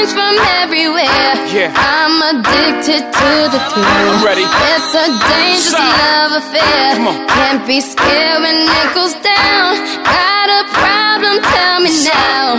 [0.00, 0.32] Hear from
[0.64, 1.04] everywhere.
[1.52, 1.76] Yeah.
[1.76, 3.84] I'm addicted to the thrill.
[3.84, 4.48] I'm ready.
[4.48, 5.92] It's a dangerous Stop.
[6.00, 6.96] love affair.
[6.96, 7.28] Come on.
[7.28, 9.76] Can't be scared when it goes down.
[10.00, 11.36] Got a problem?
[11.44, 12.56] Tell me now.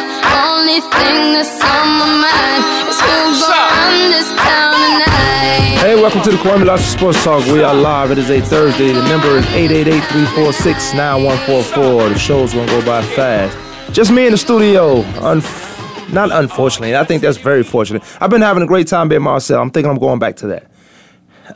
[0.53, 2.61] Only thing that's on my mind
[2.93, 3.73] is who's Stop.
[3.73, 5.81] run this town tonight.
[5.81, 7.41] Hey, welcome to the Kwamie Lassiter Sports Talk.
[7.47, 8.11] We are live.
[8.11, 8.93] It is a Thursday.
[8.93, 12.13] The number is 888-346-9144.
[12.13, 13.57] The show's gonna go by fast.
[13.91, 15.01] Just me in the studio.
[15.25, 15.70] Unf-
[16.11, 16.95] not unfortunately.
[16.95, 18.03] I think that's very fortunate.
[18.19, 19.61] I've been having a great time being myself.
[19.61, 20.71] I'm thinking I'm going back to that.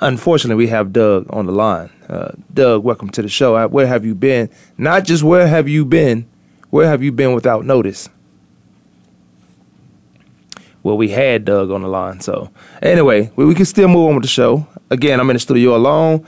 [0.02, 1.90] Unfortunately, we have Doug on the line.
[2.10, 3.68] Uh, Doug, welcome to the show.
[3.68, 4.50] Where have you been?
[4.78, 6.28] Not just where have you been,
[6.70, 8.10] where have you been without notice?
[10.84, 12.20] Well, we had Doug on the line.
[12.22, 14.68] So, anyway, we, we can still move on with the show.
[14.92, 16.26] Again, I'm in the studio alone.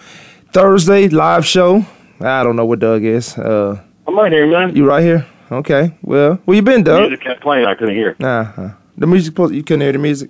[0.52, 1.86] Thursday, live show.
[2.20, 3.38] I don't know where Doug is.
[3.38, 4.76] Uh, I'm right here, man.
[4.76, 5.28] you right here?
[5.52, 5.94] Okay.
[6.02, 7.02] Well, where you been, Doug?
[7.10, 7.66] Music kept playing.
[7.66, 8.16] I couldn't hear.
[8.20, 8.70] Uh-huh.
[8.98, 10.30] The music, supposed- you couldn't hear the music?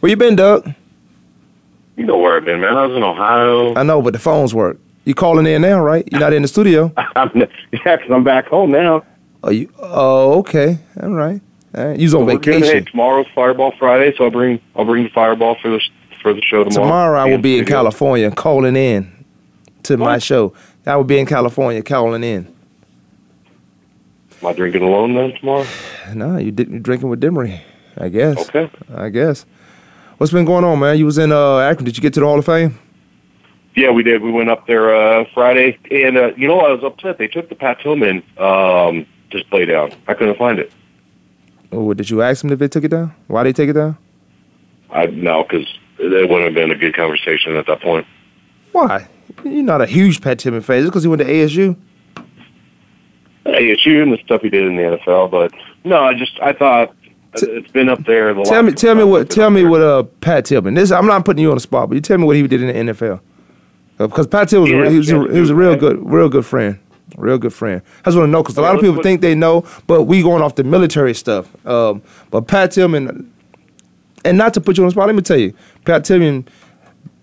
[0.00, 0.72] Where you been, Doug?
[1.96, 2.76] You know where I've been, man.
[2.76, 3.74] I was in Ohio.
[3.76, 4.78] I know, but the phones work.
[5.04, 6.06] You calling in now, right?
[6.10, 6.92] You're not in the studio?
[7.16, 7.30] I'm,
[7.72, 9.04] yeah, 'cause I'm back home now.
[9.42, 10.78] Oh, you, oh okay.
[11.02, 11.40] All right.
[11.76, 11.98] All right.
[11.98, 12.84] You was on We're doing- Hey, vacation.
[12.86, 15.80] tomorrow's Fireball Friday, so I'll bring I'll bring the Fireball for the
[16.22, 16.86] for the show tomorrow.
[16.86, 17.66] Tomorrow I will be in.
[17.66, 19.12] California calling in
[19.84, 20.54] to my show.
[20.86, 22.53] I will be in California calling in.
[24.44, 25.64] Am I drinking alone then tomorrow?
[26.12, 27.62] No, you didn't you drinking with Demery.
[27.96, 28.50] I guess.
[28.50, 28.70] Okay.
[28.94, 29.46] I guess.
[30.18, 30.98] What's been going on, man?
[30.98, 31.86] You was in uh Akron.
[31.86, 32.78] Did you get to the Hall of Fame?
[33.74, 34.20] Yeah, we did.
[34.20, 37.16] We went up there uh Friday, and uh, you know I was upset.
[37.16, 39.92] They took the Pat Tillman um display down.
[40.08, 40.70] I couldn't find it.
[41.70, 43.14] Or did you ask them if they took it down?
[43.28, 43.96] Why they take it down?
[44.90, 45.66] I no, because
[45.98, 48.06] it wouldn't have been a good conversation at that point.
[48.72, 49.08] Why?
[49.42, 50.82] You're not a huge Pat Tillman fan.
[50.82, 51.78] Just because he went to ASU?
[53.46, 55.52] ASU and the stuff he did in the NFL, but
[55.84, 56.94] no, I just I thought
[57.34, 58.32] it's been up there.
[58.34, 59.70] The Tell me, tell me what, tell me there.
[59.70, 60.74] what, uh, Pat Tillman.
[60.74, 62.62] This, I'm not putting you on the spot, but you tell me what he did
[62.62, 63.20] in the NFL.
[63.98, 65.78] Uh, because Pat Tillman, was a- he was, a, he was a real yeah.
[65.78, 66.78] good, real good friend,
[67.16, 67.82] real good friend.
[68.00, 70.22] I just want to know because a lot of people think they know, but we
[70.22, 71.48] going off the military stuff.
[71.66, 73.30] Um, but Pat Tillman,
[74.24, 76.48] and not to put you on the spot, let me tell you, Pat Tillman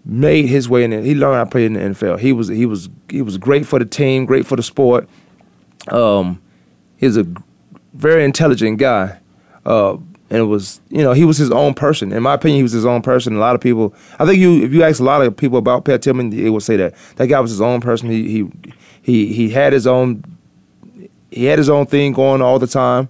[0.05, 1.03] made his way in it.
[1.03, 2.19] He learned how to play in the NFL.
[2.19, 5.07] He was, he was, he was great for the team, great for the sport.
[5.89, 6.41] Um,
[6.97, 7.25] he's a
[7.93, 9.19] very intelligent guy.
[9.65, 9.97] Uh,
[10.31, 12.13] and it was, you know, he was his own person.
[12.13, 13.35] In my opinion, he was his own person.
[13.35, 15.83] A lot of people, I think you, if you ask a lot of people about
[15.83, 18.09] Pat Tillman, they will say that that guy was his own person.
[18.09, 18.51] He, he,
[19.01, 20.23] he, he had his own,
[21.31, 23.09] he had his own thing going all the time.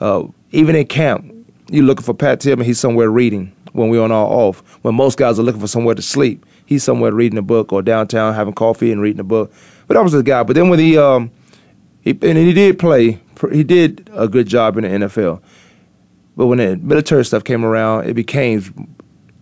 [0.00, 1.30] Uh, even in camp,
[1.68, 2.64] you're looking for Pat Tillman.
[2.64, 4.60] He's somewhere reading when we're on our off.
[4.82, 7.82] When most guys are looking for somewhere to sleep, he's somewhere reading a book or
[7.82, 9.52] downtown having coffee and reading a book.
[9.86, 10.42] But that was the guy.
[10.44, 11.30] But then when he, um,
[12.04, 13.18] he and he did play,
[13.50, 15.42] he did a good job in the NFL.
[16.36, 18.94] But when the military stuff came around, it became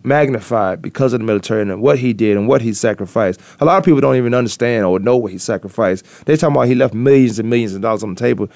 [0.03, 3.41] magnified because of the military and what he did and what he sacrificed.
[3.59, 6.05] A lot of people don't even understand or know what he sacrificed.
[6.25, 8.49] They talking about he left millions and millions of dollars on the table.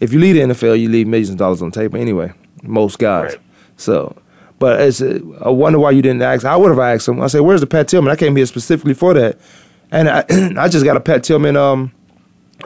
[0.00, 2.32] If you leave the NFL, you leave millions of dollars on the table anyway.
[2.62, 3.32] Most guys.
[3.32, 3.40] Right.
[3.76, 4.16] So,
[4.58, 6.44] but it's, uh, I wonder why you didn't ask.
[6.44, 7.20] I would have asked him.
[7.20, 9.38] I said, "Where's the Pat Tillman?" I came here specifically for that,
[9.90, 10.24] and I,
[10.56, 11.92] I just got a Pat Tillman um,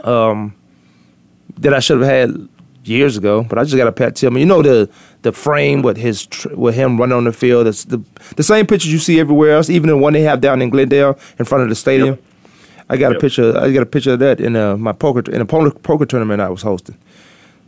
[0.04, 0.54] um,
[1.58, 2.48] that I should have had
[2.84, 4.40] years ago, but I just got a Pat Tillman.
[4.40, 4.88] You know the
[5.22, 7.66] the frame with his with him running on the field.
[7.66, 8.02] It's the
[8.36, 11.18] the same pictures you see everywhere else, even the one they have down in Glendale
[11.38, 12.18] in front of the stadium.
[12.88, 13.56] I got a picture.
[13.58, 16.40] I got a picture of that in uh, my poker in a poker, poker tournament
[16.40, 16.96] I was hosting.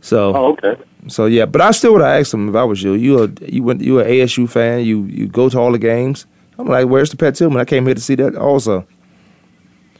[0.01, 0.81] So Oh, okay.
[1.07, 2.93] so yeah, but I still would have asked him if I was you.
[2.93, 4.85] You a you went you a ASU fan.
[4.85, 6.25] You you go to all the games.
[6.57, 7.59] I'm like, where's the Pat Tillman?
[7.59, 8.85] I came here to see that also.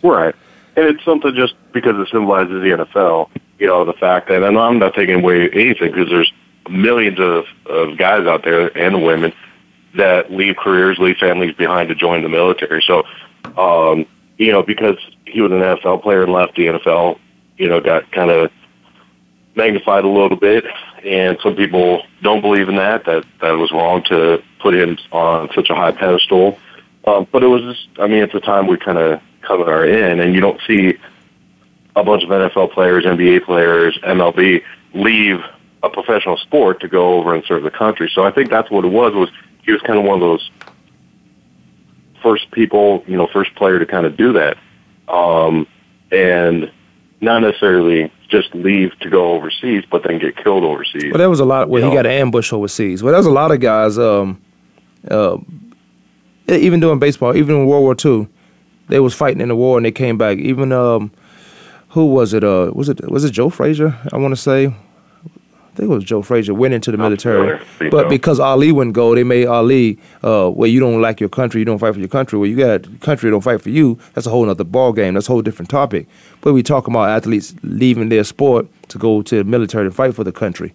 [0.04, 0.36] Right.
[0.76, 3.30] And it's something just because it symbolizes the NFL,
[3.60, 6.32] you know, the fact that, and I'm not taking away anything because there's
[6.70, 9.34] millions of, of guys out there and women
[9.96, 12.84] that leave careers, leave families behind to join the military.
[12.86, 13.04] So,
[13.58, 14.06] um,
[14.38, 17.20] you know, because he was an NFL player and left the NFL,
[17.58, 18.52] you know, got kind of
[19.56, 20.66] magnified a little bit.
[21.04, 25.50] And some people don't believe in that, that, that was wrong to put him on
[25.54, 26.58] such a high pedestal.
[27.06, 29.86] Um, but it was just, I mean, at the time we kind of covered our
[29.86, 30.98] in, and you don't see
[31.96, 34.62] a bunch of NFL players, NBA players, MLB
[34.94, 35.40] leave
[35.84, 38.10] a professional sport to go over and serve the country.
[38.14, 39.14] So I think that's what it was.
[39.14, 39.30] Was
[39.64, 40.50] he was kind of one of those
[42.22, 44.58] first people, you know, first player to kind of do that,
[45.08, 45.68] um,
[46.12, 46.72] and
[47.22, 51.12] not necessarily just leave to go overseas, but then get killed overseas.
[51.12, 52.04] Well, there was a lot where You he know.
[52.04, 53.02] got ambushed overseas.
[53.02, 54.42] Well, there was a lot of guys, um,
[55.10, 55.38] uh,
[56.48, 58.28] even doing baseball, even in World War II,
[58.88, 60.38] they was fighting in the war and they came back.
[60.38, 61.12] Even um,
[61.90, 62.44] who was it?
[62.44, 63.98] Uh, was it was it Joe Frazier?
[64.14, 64.68] I want to say.
[64.68, 67.90] I think it was Joe Frazier went into the military, familiar.
[67.92, 68.10] but No.
[68.10, 71.66] because Ali wouldn't go, they made Ali uh, where you don't like your country, you
[71.66, 72.38] don't fight for your country.
[72.38, 73.98] Well, you got country don't fight for you.
[74.14, 75.14] That's a whole other ball game.
[75.14, 76.08] That's a whole different topic.
[76.42, 80.16] But we talking about athletes leaving their sport to go to the military to fight
[80.16, 80.74] for the country.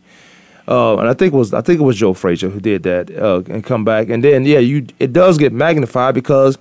[0.66, 3.10] Uh, and I think it was I think it was Joe Frazier who did that
[3.14, 4.08] uh, and come back.
[4.08, 6.56] And then yeah, you it does get magnified because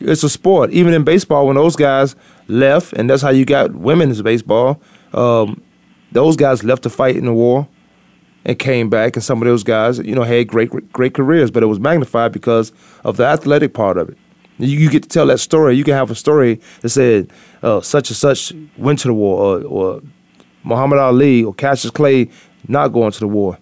[0.00, 0.70] it's a sport.
[0.70, 2.16] Even in baseball, when those guys
[2.48, 4.80] left, and that's how you got women's baseball.
[5.12, 5.62] Um,
[6.12, 7.68] those guys left to fight in the war
[8.44, 11.50] and came back, and some of those guys, you know, had great great careers.
[11.50, 12.72] But it was magnified because
[13.04, 14.18] of the athletic part of it.
[14.58, 15.74] You, you get to tell that story.
[15.76, 17.32] You can have a story that said
[17.62, 20.02] uh, such and such went to the war, or, or
[20.62, 22.30] Muhammad Ali or Cassius Clay
[22.68, 23.58] not going to the war.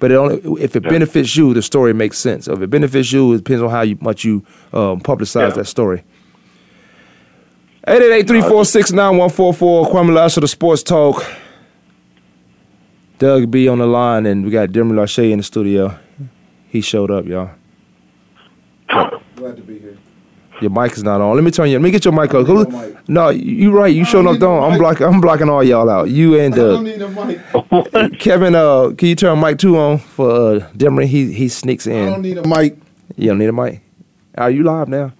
[0.00, 0.90] But it only, if it Yeah.
[0.90, 2.48] benefits you, the story makes sense.
[2.48, 4.42] If it benefits you, it depends on how you, much you
[4.72, 5.56] um, publicize Yeah.
[5.56, 6.02] that story.
[7.86, 11.24] 888-346-9144, Kwamie the Sports Talk.
[13.18, 15.98] Doug B on the line, and we got Demry Lachey in the studio.
[16.68, 17.50] He showed up, y'all.
[19.36, 19.96] Glad to be here.
[20.60, 21.34] Your mic is not on.
[21.36, 21.78] Let me turn you.
[21.78, 22.46] Let me get your mic up.
[22.46, 23.08] no mic.
[23.08, 23.94] No, you right.
[23.94, 24.38] You showing up.
[24.38, 24.62] Don't.
[24.62, 25.06] I'm blocking.
[25.06, 26.10] I'm blocking all y'all out.
[26.10, 28.18] You and I don't uh, need a mic.
[28.20, 28.54] Kevin.
[28.54, 31.06] Uh, can you turn mic two on for uh, Demery?
[31.06, 32.08] He he sneaks in.
[32.08, 32.76] I don't need a mic.
[33.16, 33.80] You don't need a mic.
[34.36, 35.12] Are you live now?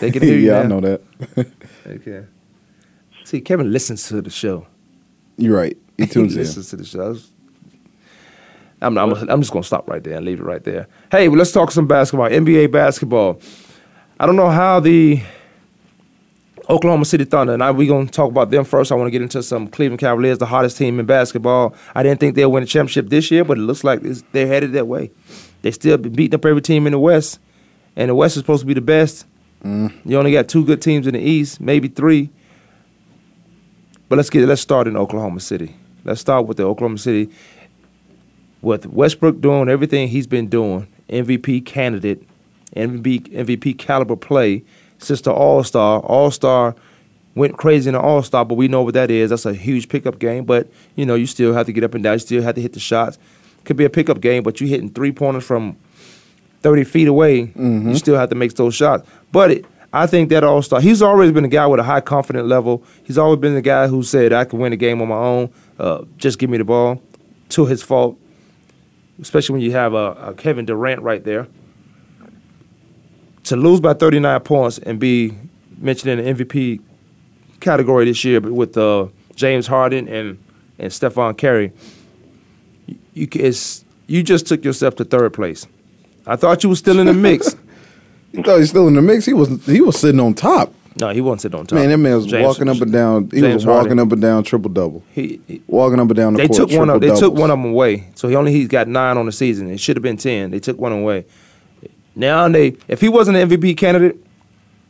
[0.00, 1.00] They can hear you yeah, I know that.
[1.86, 2.24] Okay.
[3.24, 4.66] See, Kevin listens to the show.
[5.36, 5.76] You're right.
[5.96, 6.40] He He tunes in.
[6.40, 7.16] listens to the show.
[8.82, 10.88] I'm, I'm, I'm just gonna stop right there and leave it right there.
[11.12, 12.28] Hey, well, let's talk some basketball.
[12.28, 13.40] NBA basketball.
[14.18, 15.22] I don't know how the
[16.70, 18.90] Oklahoma City Thunder, and we're going to talk about them first.
[18.90, 21.74] I want to get into some Cleveland Cavaliers, the hottest team in basketball.
[21.94, 24.46] I didn't think they'll win a championship this year, but it looks like it's, they're
[24.46, 25.10] headed that way.
[25.60, 27.40] They still been beating up every team in the West,
[27.94, 29.26] and the West is supposed to be the best.
[29.62, 29.92] Mm.
[30.06, 32.30] You only got two good teams in the East, maybe three.
[34.08, 35.76] But let's get let's start in Oklahoma City.
[36.04, 37.30] Let's start with the Oklahoma City
[38.62, 42.26] with Westbrook doing everything he's been doing, MVP candidate,
[42.74, 44.62] MVP MVP caliber play
[44.98, 46.00] since the All Star.
[46.00, 46.74] All Star
[47.34, 49.30] went crazy in the All Star, but we know what that is.
[49.30, 50.44] That's a huge pickup game.
[50.44, 52.14] But you know, you still have to get up and down.
[52.14, 53.18] You still have to hit the shots.
[53.64, 55.76] Could be a pickup game, but you hitting three pointers from
[56.62, 57.52] thirty feet away.
[57.90, 59.08] You still have to make those shots.
[59.32, 60.80] But it, I think that All Star.
[60.80, 62.82] He's always been a guy with a high confident level.
[63.04, 65.50] He's always been the guy who said, "I can win a game on my own.
[65.78, 67.00] Uh, just give me the ball."
[67.50, 68.18] To his fault,
[69.22, 71.46] especially when you have a, a Kevin Durant right there.
[73.46, 75.32] To lose by 39 points and be
[75.78, 76.80] mentioned in the MVP
[77.60, 80.38] category this year with uh, James Harden and
[80.78, 81.72] and Stephen Curry,
[83.14, 83.28] you,
[84.08, 85.66] you just took yourself to third place.
[86.26, 87.54] I thought you were still in the mix.
[88.32, 89.24] You thought he's still in the mix.
[89.24, 90.70] He was he was sitting on top.
[91.00, 91.78] no, he wasn't sitting on top.
[91.78, 93.30] Man, that man was James- walking up and down.
[93.30, 93.98] He James was walking Harden.
[94.00, 95.02] up and down triple double.
[95.14, 96.68] He, he- Walking up and down the they court.
[96.68, 98.10] took one of they took one of them away.
[98.14, 99.70] So he only he's got nine on the season.
[99.70, 100.50] It should have been ten.
[100.50, 101.24] They took one away.
[102.16, 104.16] Now they if he wasn't an MVP candidate,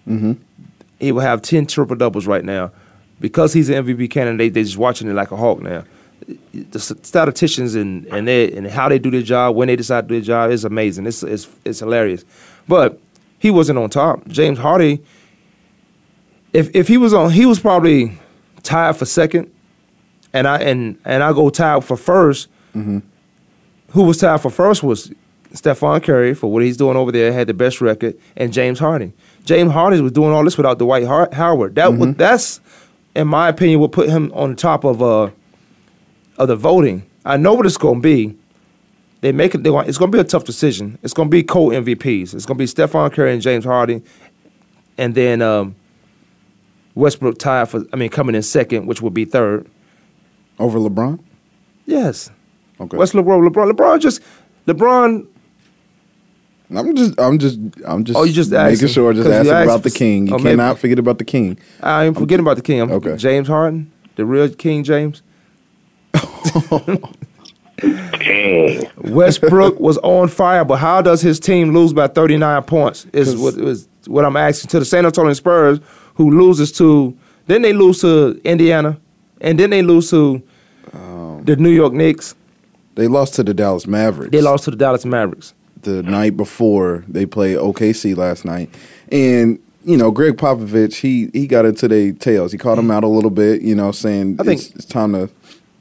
[0.09, 0.35] Mm-hmm.
[1.01, 2.71] he would have ten triple doubles right now.
[3.21, 5.85] Because he's an MVP candidate, they're just watching it like a hawk now.
[6.55, 10.09] The statisticians and and they, and how they do their job when they decide to
[10.09, 11.07] do their job is amazing.
[11.07, 12.25] It's it's it's hilarious.
[12.69, 13.01] But
[13.39, 14.27] he wasn't on top.
[14.29, 15.03] James Hardy,
[16.53, 18.17] if if he was on, he was probably
[18.63, 19.51] tied for second
[20.33, 22.47] and I and and I go tied for 1st
[23.91, 25.13] Who was tied for first was
[25.57, 27.33] Stephen Curry for what he's doing over there.
[27.33, 29.13] Had the best record, and James Harden.
[29.45, 31.75] James Harden was doing all this without Dwight Har- Howard.
[31.77, 32.61] That would that's,
[33.15, 35.31] in my opinion, would put him on the top of uh
[36.39, 37.05] of the voting.
[37.25, 38.37] I know what it's going to be.
[39.23, 39.63] They make it.
[39.63, 40.99] They want, it's going to be a tough decision.
[41.03, 42.35] It's going to be co MVPs.
[42.35, 44.05] It's going to be Stephen Curry and James Harden,
[44.99, 45.75] and then um,
[46.95, 47.85] Westbrook tied for.
[47.93, 49.69] I mean, coming in second, which would be third.
[50.59, 51.19] over LeBron.
[51.87, 52.31] Yes.
[52.81, 52.97] Okay.
[52.97, 53.49] LeBron?
[53.49, 53.73] LeBron.
[53.73, 54.21] LeBron just
[54.67, 55.27] LeBron.
[56.75, 58.19] I'm just, I'm just, I'm just.
[58.19, 59.13] Oh, you just making asking, sure.
[59.13, 60.27] Just 'cause you asking asked about the king.
[60.27, 61.59] You oh, maybe- cannot forget about the king.
[61.81, 62.81] I ain't forgetting about the king.
[62.81, 63.17] I'm, Okay.
[63.17, 65.23] James Harden, the real King James.
[68.19, 68.87] Dang.
[69.05, 73.07] Westbrook was on fire, but how does his team lose by 39 points?
[73.13, 75.79] Is what is what I'm asking to the San Antonio Spurs,
[76.15, 78.99] who loses to Then they lose to Indiana,
[79.41, 80.43] and then they lose to
[80.95, 82.35] Um, the New York Knicks.
[82.95, 84.33] They lost to the Dallas Mavericks.
[84.33, 85.53] They lost to the Dallas Mavericks.
[85.83, 88.75] The night before they played OKC last night,
[89.13, 92.51] and you know Gregg Popovich he he got into their tails.
[92.53, 95.13] He caught them out a little bit, you know, saying I think- it's, it's time
[95.13, 95.29] to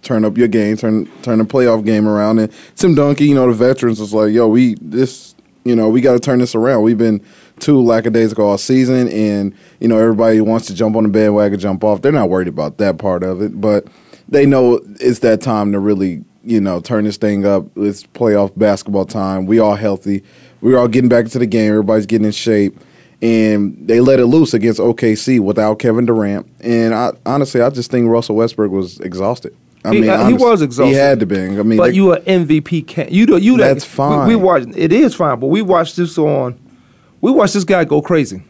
[0.04, 2.38] turn up your game, turn turn the playoff game around.
[2.40, 5.34] And Tim Duncan, you know, the veterans was like, yo, we this,
[5.64, 6.84] you know, we got to turn this around.
[6.84, 7.20] We've been
[7.60, 11.84] too lackadaisical all season, and you know everybody wants to jump on the bandwagon, jump
[11.84, 12.02] off.
[12.04, 13.88] They're not worried about that part of it, but
[14.30, 17.66] they know it's that time to really, you know, turn this thing up.
[17.76, 19.46] It's playoff basketball time.
[19.46, 20.24] We all healthy.
[20.62, 21.70] We're all getting back into the game.
[21.72, 22.78] Everybody's getting in shape.
[23.22, 26.48] And they let it loose against OKC without Kevin Durant.
[26.62, 29.56] And I, honestly, I just think Russell Westbrook was exhausted.
[29.84, 30.90] I He- mean, uh, he was exhausted.
[30.92, 31.40] He had to be.
[31.40, 32.82] I mean, But they- you are MVP.
[32.86, 33.58] Can you do you?
[33.58, 34.28] That's we- fine.
[34.28, 34.68] We, watched.
[34.76, 36.56] It is fine, but we watched this on.
[37.22, 38.42] We watched this guy go crazy.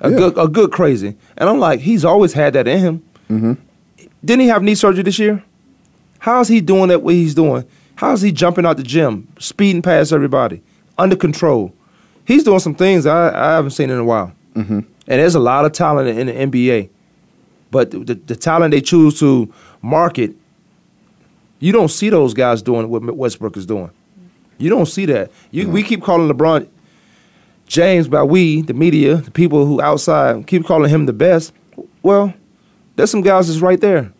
[0.00, 0.16] A Yeah.
[0.16, 3.02] good, a good crazy, and I'm like, he's always had that in him.
[3.30, 3.52] Mm-hmm.
[4.24, 5.42] Didn't he have knee surgery this year?
[6.20, 7.02] How's he doing that?
[7.02, 7.64] What he's doing?
[7.96, 10.62] How's he jumping out the gym, speeding past everybody,
[10.96, 11.74] under control?
[12.24, 14.32] He's doing some things I, I haven't seen in a while.
[14.54, 14.78] Mm-hmm.
[14.78, 16.88] And there's a lot of talent in the NBA,
[17.70, 20.34] but the, the talent they choose to market
[21.60, 23.90] you don't see those guys doing what Westbrook is doing.
[24.58, 25.30] You don't see that.
[25.50, 26.66] You, We keep calling LeBron
[27.66, 31.52] James by we, the media, the people who outside keep calling him the best.
[32.02, 32.34] Well,
[32.96, 34.12] there's some guys that's right there.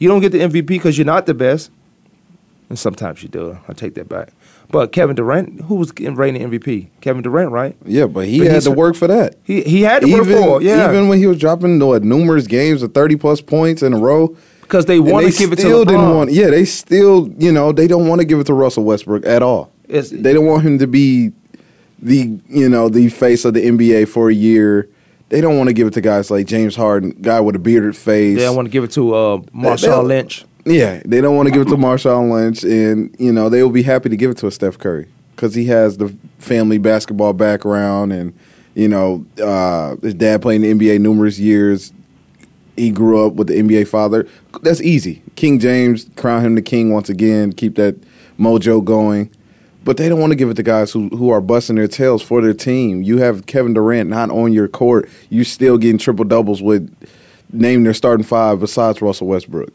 [0.00, 1.70] You don't get the MVP because you're not the best.
[2.68, 3.58] And sometimes you do.
[3.68, 4.32] I take that back.
[4.70, 6.86] But Kevin Durant, who was reigning MVP?
[7.00, 7.76] Kevin Durant, right?
[7.84, 9.34] yeah, but he But had to work for that.
[9.42, 10.88] He he had to work for it, yeah.
[10.88, 14.36] even when he was dropping what, numerous games of thirty plus points in a row,
[14.62, 15.86] because they want to give it to LeBron.
[15.86, 16.32] didn't want.
[16.32, 19.42] Yeah, they still, you know, they don't want to give it to Russell Westbrook at
[19.42, 19.72] all.
[19.88, 21.32] It's- they don't want him to be
[22.00, 24.88] the, you know, the face of the NBA for a year.
[25.30, 27.96] They don't want to give it to guys like James Harden, guy with a bearded
[27.96, 28.36] face.
[28.36, 30.44] They don't want to give it to uh, Marshawn Lynch.
[30.66, 33.70] Yeah, they don't want to give it to Marshawn Lynch, and you know they will
[33.70, 37.32] be happy to give it to a Steph Curry because he has the family basketball
[37.32, 38.36] background, and
[38.74, 41.92] you know uh, his dad played in the NBA numerous years.
[42.76, 44.26] He grew up with the NBA father.
[44.62, 45.22] That's easy.
[45.36, 47.52] King James crown him the king once again.
[47.52, 47.96] Keep that
[48.38, 49.30] mojo going.
[49.82, 52.22] But they don't want to give it to guys who, who are busting their tails
[52.22, 53.02] for their team.
[53.02, 55.08] You have Kevin Durant not on your court.
[55.30, 56.94] You still getting triple doubles with
[57.52, 59.72] name their starting five besides Russell Westbrook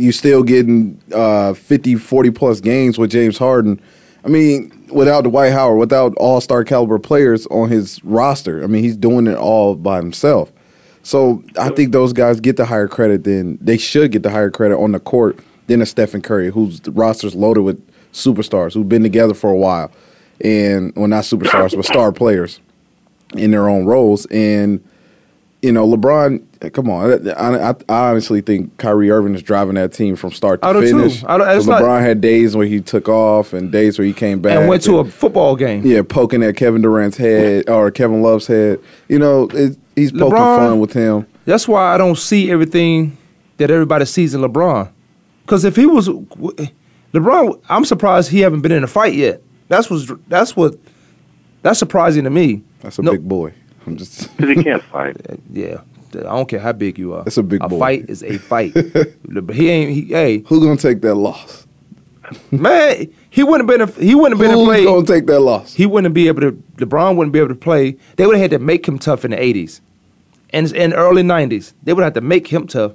[0.00, 3.80] you still getting uh, 50, 40 plus games with James Harden.
[4.24, 8.62] I mean, without Dwight Howard, without all star caliber players on his roster.
[8.62, 10.50] I mean, he's doing it all by himself.
[11.02, 14.50] So I think those guys get the higher credit than they should get the higher
[14.50, 19.02] credit on the court than a Stephen Curry, whose roster's loaded with superstars who've been
[19.02, 19.90] together for a while.
[20.42, 22.60] And, well, not superstars, but star players
[23.34, 24.24] in their own roles.
[24.26, 24.82] And,
[25.60, 27.28] you know, LeBron, come on.
[27.28, 30.72] I, I, I honestly think Kyrie Irving is driving that team from start to I
[30.72, 30.96] do too.
[30.98, 31.22] finish.
[31.24, 34.14] I don't- So not- LeBron had days where he took off and days where he
[34.14, 34.56] came back.
[34.58, 35.84] and went to a football game.
[35.84, 38.80] yeah, poking at Kevin Durant's head or Kevin Love's head.
[39.08, 41.26] You know, it, he's poking LeBron- fun with him.
[41.44, 43.18] That's why I don't see everything
[43.58, 44.88] that everybody sees in LeBron.
[45.44, 46.08] Because if he was
[47.12, 49.42] LeBron, I'm surprised he haven't been in a fight yet.
[49.68, 50.76] That's what's that's what
[51.62, 52.62] that's surprising to me.
[52.80, 53.52] That's a No- big boy.
[53.86, 55.16] I'm just because he can't fight.
[55.52, 55.80] Yeah,
[56.14, 57.24] I don't care how big you are.
[57.24, 57.66] That's a big boy.
[57.66, 57.78] A boy.
[57.78, 58.74] fight is a fight.
[59.24, 59.92] but he ain't.
[59.92, 61.66] He, hey, who gonna take that loss?
[62.52, 63.88] man, he wouldn't have been.
[64.02, 64.84] A, he wouldn't have been able Who's to play.
[64.84, 65.74] gonna take that loss?
[65.74, 66.52] he wouldn't be able to.
[66.76, 67.96] LeBron wouldn't be able to play.
[68.16, 69.80] They would have had to make him tough in the '80s,
[70.50, 72.92] and in early '90s, they would have to make him tough.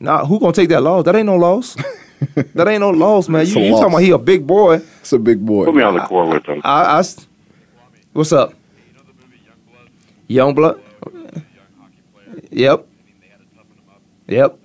[0.00, 1.04] Nah, who gonna take that loss?
[1.04, 1.76] That ain't no loss.
[2.54, 3.42] that ain't no loss, man.
[3.42, 4.80] It's You, a you talking about he a big boy?
[5.00, 5.66] It's a big boy.
[5.66, 6.60] Put me on the court with him.
[6.64, 7.26] I, I s-
[8.12, 8.54] what's up?
[10.28, 10.28] Youngblood.
[10.28, 10.80] Young Blood.
[12.50, 12.86] Yep.
[14.28, 14.58] Yep.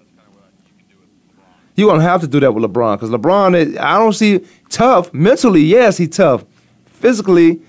[1.76, 5.14] You're gonna have to do that with LeBron because LeBron, is, I don't see tough
[5.14, 5.62] mentally.
[5.62, 6.44] Yes, he's tough.
[6.88, 7.62] Physically,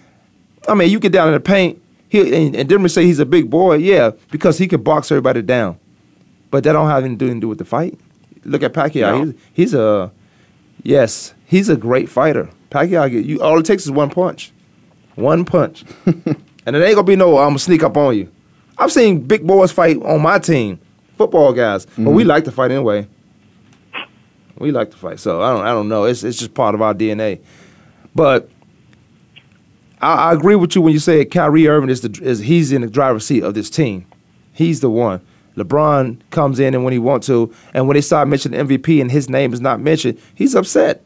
[0.69, 1.81] I mean, you get down in the paint.
[2.09, 3.77] He and, and didn't say he's a big boy.
[3.77, 5.79] Yeah, because he can box everybody down.
[6.51, 7.99] But that don't have anything to do with the fight.
[8.45, 9.19] Look at Pacquiao.
[9.19, 9.25] No.
[9.25, 10.13] He's, he's a
[10.83, 12.49] yes, he's a great fighter.
[12.71, 14.53] Pacquiao, get- you all it takes is one punch,
[15.15, 17.39] one punch, and it ain't gonna be no.
[17.39, 18.31] I'm gonna sneak up on you.
[18.79, 20.81] I've seen big boys fight on my team,
[21.17, 22.31] football guys, but we mm-hmm.
[22.31, 23.07] like to fight anyway.
[24.57, 25.67] We like to fight, so I don't.
[25.67, 26.05] I don't know.
[26.05, 27.41] It's it's just part of our DNA.
[28.15, 28.51] But
[30.01, 32.83] I, I agree with you when you say Kyrie Irving is the is he's in
[32.83, 34.07] the driver's seat of this team.
[34.53, 35.21] He's the one.
[35.61, 39.11] LeBron comes in and when he wants to, and when they start mentioning MVP and
[39.11, 41.03] his name is not mentioned, he's upset.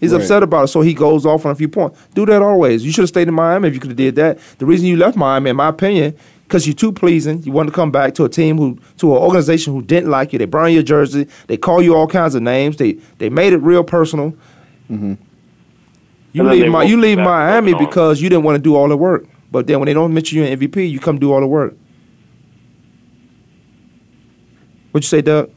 [0.00, 0.20] He's Right.
[0.20, 1.96] upset about it, so he goes off on a few points.
[2.14, 2.84] Do that always.
[2.84, 4.38] You should have stayed in Miami if you could have did that.
[4.58, 7.42] The reason you left Miami, in my opinion, because you're too pleasing.
[7.44, 10.32] You want to come back to a team who, to an organization who didn't like
[10.32, 10.38] you.
[10.40, 11.28] They burn your jersey.
[11.46, 12.76] They call you all kinds of names.
[12.76, 14.34] They they made it real personal.
[14.90, 15.14] Mm-hmm.
[16.32, 18.96] You leave my, you woke leave Miami because you didn't want to do all the
[18.96, 19.26] work.
[19.50, 21.74] But then when they don't mention you in MVP, you come do all the work.
[24.92, 25.50] What'd you say, Doug?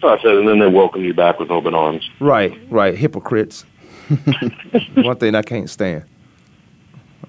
[0.00, 2.08] So I said, and then they welcome you back with open arms.
[2.20, 2.96] Right, right.
[2.96, 3.64] Hypocrites.
[4.94, 6.04] One thing I can't stand.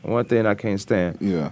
[0.01, 1.17] One thing I can't stand.
[1.19, 1.51] Yeah.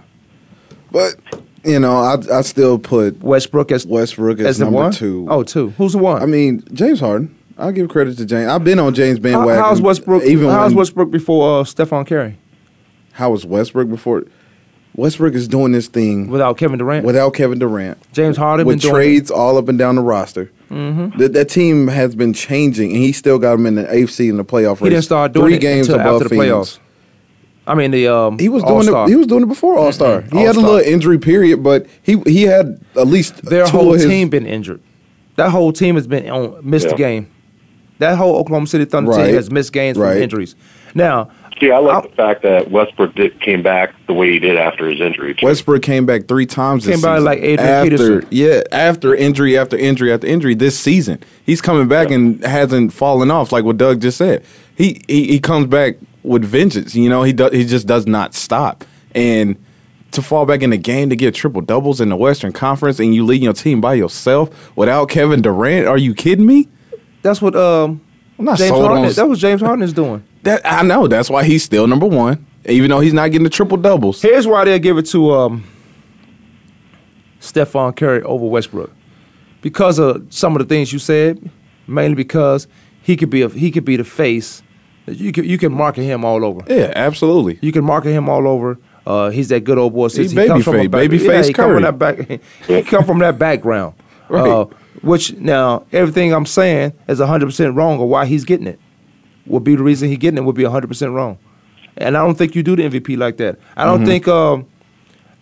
[0.92, 1.16] But
[1.64, 4.92] you know, I I still put Westbrook as Westbrook as, as number one.
[4.92, 5.26] two.
[5.28, 5.70] Oh, two.
[5.70, 6.22] Who's the one?
[6.22, 7.34] I mean James Harden.
[7.58, 8.48] I'll give credit to James.
[8.48, 9.32] I've been on James bandwagon.
[9.32, 9.64] How- bandwagon.
[9.64, 10.22] how's Westbrook?
[10.22, 12.38] Even how's when, Westbrook before uh, Stephen Curry
[13.12, 14.24] How was Westbrook before?
[14.96, 17.04] Westbrook is doing this thing without Kevin Durant?
[17.06, 17.98] without Kevin Durant.
[18.12, 20.50] James Harden with been doing trades all up and down the roster.
[20.70, 21.18] Mm-hmm.
[21.18, 24.36] That, that team has been changing, and he still got him in the AFC in
[24.36, 24.80] the playoff race.
[24.80, 26.48] He didn't start doing Three it games until above after the Phoenix.
[26.50, 26.78] playoffs.
[27.66, 28.38] I mean the um.
[28.38, 29.06] He was doing All-Star.
[29.06, 29.10] it.
[29.10, 30.22] He was doing it before All Star.
[30.22, 30.64] He had a All-Star.
[30.64, 34.30] little injury period, but he he had at least Their two whole of his, team
[34.30, 34.80] been injured.
[35.36, 36.92] That whole team has been on missed Yeah.
[36.92, 37.30] the game.
[37.98, 39.26] That whole Oklahoma City Thunder Right.
[39.26, 40.14] team has missed games Right.
[40.14, 40.54] from injuries.
[40.94, 44.38] Now, See, I like I- the fact that Westbrook did, came back the way he
[44.38, 45.34] did after his injury.
[45.34, 45.44] too.
[45.46, 46.84] Westbrook came back three times.
[46.84, 48.28] This Came back like Adrian after, Peterson.
[48.30, 50.54] Yeah, after injury, after injury, after injury.
[50.54, 53.50] This season, he's coming back and hasn't fallen off.
[53.52, 54.44] Like what Doug just said,
[54.76, 56.94] he he, he comes back with vengeance.
[56.94, 57.52] You know, he does.
[57.52, 58.84] He just does not stop.
[59.14, 59.56] And
[60.12, 63.14] to fall back in the game to get triple doubles in the Western Conference and
[63.14, 66.68] you lead your team by yourself without Kevin Durant, are you kidding me?
[67.20, 68.00] that's what um
[68.38, 69.04] I'm not James sold Harden.
[69.06, 70.22] on That was James Harden is doing.
[70.48, 70.60] That.
[70.64, 73.76] I know that's why he's still number one, even though he's not getting the triple
[73.76, 74.20] doubles.
[74.22, 75.64] Here's why they'll give it to um,
[77.40, 78.90] Stephen Curry over Westbrook,
[79.62, 81.50] because of some of the things you said.
[81.86, 82.68] Mainly because
[83.00, 84.62] he could be a, he could be the face.
[85.06, 86.60] You can you can market him all over.
[86.68, 87.58] Yeah, absolutely.
[87.62, 88.78] You can market him all over.
[89.06, 90.08] Uh, he's that good old boy.
[90.08, 92.40] Since He comes from a babyface- back- babyface yeah, he come from that back.
[92.66, 93.94] he come from that background.
[94.30, 94.46] Right.
[94.46, 94.66] Uh,
[95.00, 98.78] which now everything I'm saying is 100 percent wrong, or why he's getting it
[99.48, 101.38] would be the reason he getting it would be 100 percent wrong.
[101.96, 103.58] And I don't think you do the MVP like that.
[103.76, 103.96] I Mm-hmm.
[103.96, 104.66] don't think um,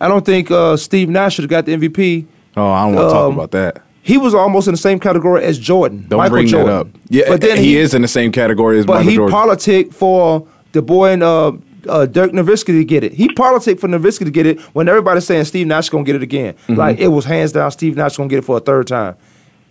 [0.00, 2.26] I don't think uh, Steve Nash should have got the MVP.
[2.56, 3.82] Oh, I don't want to talk Um, about that.
[4.02, 6.06] He was almost in the same category as Jordan.
[6.08, 6.68] Don't Michael bring Jordan.
[6.68, 6.88] that up.
[7.08, 9.32] Yeah, but then he, is in the same category as but Michael he Jordan.
[9.32, 11.52] politic for the boy and uh,
[11.88, 13.12] uh, Dirk Nowitzki to get it.
[13.14, 16.14] He politic for Nowitzki to get it when everybody's saying Steve Nash is gonna get
[16.14, 16.54] it again.
[16.54, 16.74] Mm-hmm.
[16.76, 19.16] Like it was hands down Steve Nash is gonna get it for a third time.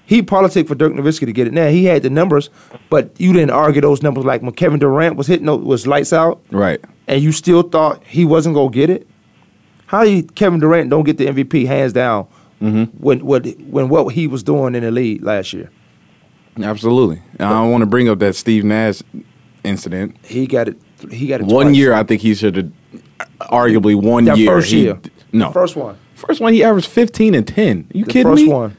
[0.06, 1.54] He politic for Dirk Nowitzki to get it.
[1.54, 2.50] Now he had the numbers,
[2.90, 6.14] but you didn't argue those numbers like when Kevin Durant was hitting those- was lights
[6.14, 6.80] out, right.
[7.08, 9.08] and you still thought he wasn't gonna get it.
[9.88, 12.28] How you, Kevin Durant don't get the MVP hands down
[12.62, 12.84] Mm-hmm.
[13.04, 15.70] when what when what he was doing in the league last year?
[16.62, 17.22] Absolutely.
[17.40, 19.02] I don't want to bring up that Steve Nash
[19.64, 20.16] incident.
[20.24, 20.78] He got it.
[21.12, 21.48] He got it.
[21.48, 21.76] One twice.
[21.78, 22.72] year, I think he should have.
[23.42, 24.48] Arguably, one That year.
[24.48, 24.98] first he- year.
[25.34, 25.98] No, The first one.
[26.14, 27.88] First one, he averaged fifteen and ten.
[27.94, 28.50] You The kidding first me?
[28.50, 28.78] one.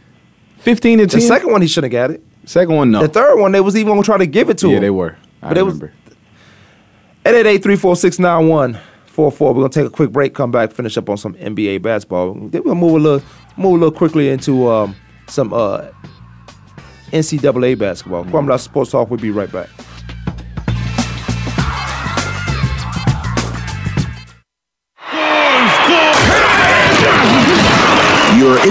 [0.59, 2.23] Fifteen and The second one he should have got it.
[2.45, 3.03] Second one, no.
[3.03, 4.75] The third one they was even gonna try to give it to yeah, him.
[4.77, 5.16] Yeah, they were.
[5.42, 5.92] I But it was- remember.
[7.25, 8.81] 888-346-9144.
[9.40, 12.35] We're gonna take a quick break, come back, finish up on some NBA basketball.
[12.35, 13.23] Then we'll move a little
[13.57, 14.95] move a little quickly into um,
[15.27, 15.87] some uh,
[17.12, 18.25] NCAA basketball.
[18.25, 19.69] Kwamie Lassiter Sports Talk, we'll be right back.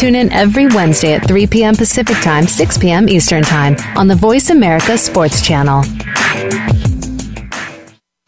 [0.00, 1.76] Tune in every Wednesday at 3 p.m.
[1.76, 3.06] Pacific Time, 6 p.m.
[3.06, 5.82] Eastern Time on the Voice America Sports Channel.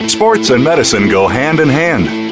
[0.07, 2.32] Sports and medicine go hand in hand.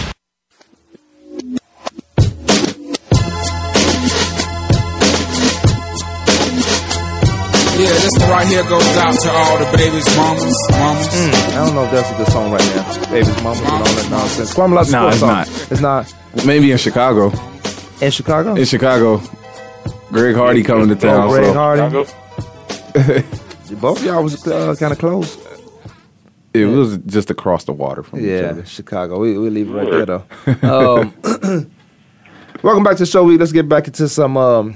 [7.80, 11.08] Yeah, this one right here goes out to all the babies, mamas, mamas.
[11.08, 13.10] Mm, I don't know if that's a good song right now.
[13.10, 14.54] Babies, mamas and all that nonsense.
[14.54, 15.30] Kwamie Lassiter No, it's song.
[15.30, 15.48] not.
[15.72, 16.14] It's not
[16.46, 17.32] Maybe in Chicago.
[18.02, 18.56] in Chicago.
[18.56, 19.22] In Chicago,
[20.12, 21.30] Greg Hardy coming to town.
[21.30, 23.26] Oh, Greg so Hardy.
[23.72, 25.38] Both of y'all was uh, kind of close.
[26.54, 28.66] it was just across the water from each Yeah, other.
[28.66, 29.20] Chicago.
[29.20, 30.24] We we leave it right there though.
[31.02, 31.14] Um,
[32.64, 33.24] welcome back to the show.
[33.24, 34.38] We let's get back into some.
[34.38, 34.76] Um,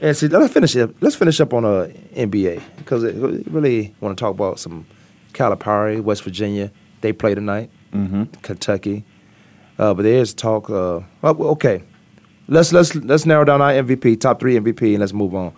[0.00, 0.94] and see, let's finish it.
[1.02, 4.86] Let's finish up on a NBA because we really want to talk about some
[5.32, 6.70] Calipari, West Virginia.
[7.00, 7.70] They play tonight.
[7.92, 8.24] Mm-hmm.
[8.42, 9.04] Kentucky.
[9.78, 10.68] Uh, but there is talk.
[10.70, 11.82] Uh, okay,
[12.48, 15.52] let's let's let's narrow down our MVP, top three MVP, and let's move on.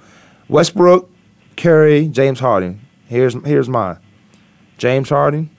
[0.48, 1.09] Westbrook,
[1.56, 2.80] Curry, James Harden.
[3.06, 3.98] Here's here's mine.
[4.78, 5.50] James Harden,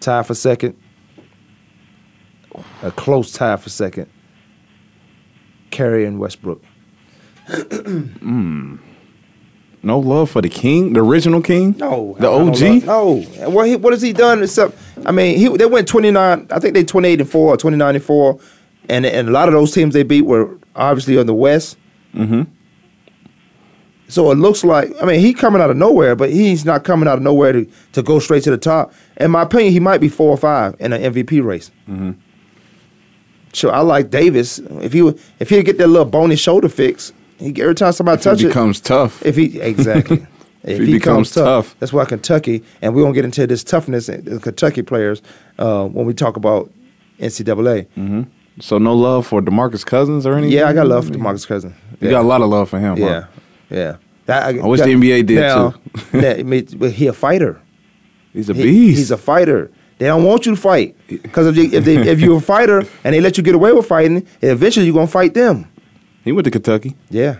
[0.00, 0.76] tie for second.
[2.82, 4.08] A close tie for second.
[5.70, 6.62] Curry and Westbrook.
[9.84, 11.74] No love for the king, the original king.
[11.76, 12.84] No, the OG.
[12.84, 13.16] No,
[13.50, 14.42] what he, what has he done?
[14.42, 16.46] Except, I mean, he they went twenty nine.
[16.52, 18.38] I think they twenty eight and four, or twenty nine and four,
[18.88, 21.76] and and a lot of those teams they beat were obviously on the West.
[22.14, 22.42] Mm-hmm.
[24.12, 27.08] So it looks like I mean he coming out of nowhere, but he's not coming
[27.08, 28.92] out of nowhere to, to go straight to the top.
[29.16, 31.70] In my opinion, he might be four or five in an MVP race.
[31.88, 32.12] Mm-hmm.
[33.54, 34.58] So I like Davis.
[34.58, 35.00] If he
[35.40, 38.44] if he'd get that little bony shoulder fix, he every time somebody If touch he
[38.44, 39.24] it, becomes tough.
[39.24, 40.26] if he exactly.
[40.64, 41.74] If he becomes tough.
[41.80, 45.20] that's why Kentucky, and we won't get into this toughness in the Kentucky players
[45.58, 46.70] uh, when we talk about
[47.18, 47.88] NCAA.
[47.96, 48.22] Mm-hmm.
[48.60, 50.56] So no love for Demarcus Cousins or anything.
[50.56, 51.74] Yeah, I got love for DeMarcus Cousins.
[52.00, 52.96] You got a lot of love for him.
[52.96, 53.40] Yeah, huh?
[53.72, 53.96] Yeah.
[54.26, 55.80] That, I wish the NBA did, now, too.
[56.20, 57.60] that- I but he a fighter.
[58.32, 58.98] He's a He- beast.
[58.98, 59.70] he's a fighter.
[59.98, 62.82] They don't want you to fight because if, they, if, they, if you're a fighter
[63.04, 65.66] and they let you get away with fighting, eventually you're gonna fight them.
[66.24, 67.36] he went to Kentucky, Yeah,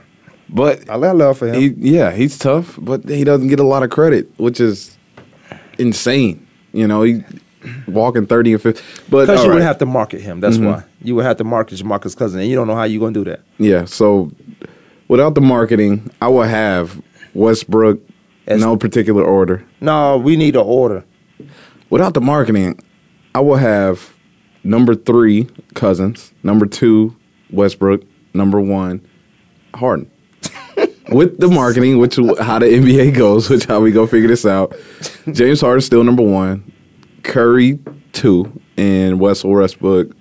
[0.48, 1.54] but I love for him.
[1.60, 4.96] he, yeah, he's tough, but he doesn't get a lot of credit, which is
[5.78, 6.46] insane.
[6.72, 7.24] You know, he
[7.88, 8.82] walking thirty and fifty.
[9.08, 10.38] But Because you would have to market him.
[10.40, 10.66] That's Mhm.
[10.66, 13.12] why you would have to market DeMarcus Cousins, and you don't know how you're gonna
[13.12, 13.40] do that.
[13.58, 14.30] Yeah, so
[15.12, 17.02] without the marketing, I will have
[17.34, 18.00] Westbrook,
[18.46, 19.62] As- no particular order.
[19.78, 21.04] No, we need an order.
[21.90, 22.80] Without the marketing,
[23.34, 24.14] I will have
[24.64, 27.14] number three Cousins, number two
[27.50, 28.00] Westbrook,
[28.32, 29.06] number one
[29.74, 30.10] Harden.
[31.10, 34.74] With the marketing, which how the NBA goes, which how we go figure this out.
[35.30, 36.72] James Harden still number one,
[37.22, 37.78] Curry
[38.14, 40.16] two, and West Westbrook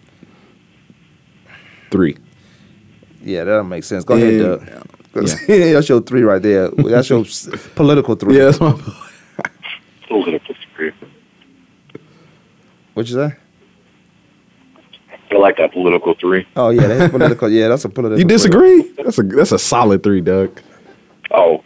[1.91, 2.17] three.
[3.24, 4.04] Yeah, that'll make sense.
[4.04, 4.86] Go ahead, And- Doug.
[5.14, 6.70] that's your three right there.
[6.70, 8.38] That's your s- political three.
[8.38, 8.72] Yeah, that's my.
[10.06, 10.92] Still gonna disagree.
[12.94, 13.36] What you say?
[15.32, 16.46] I like that political three.
[16.56, 17.50] Oh yeah, that's political.
[17.50, 18.20] Yeah, that's a political.
[18.20, 18.36] You three.
[18.36, 18.82] disagree?
[19.04, 20.60] That's a that's a solid three, Doug.
[21.32, 21.62] Oh,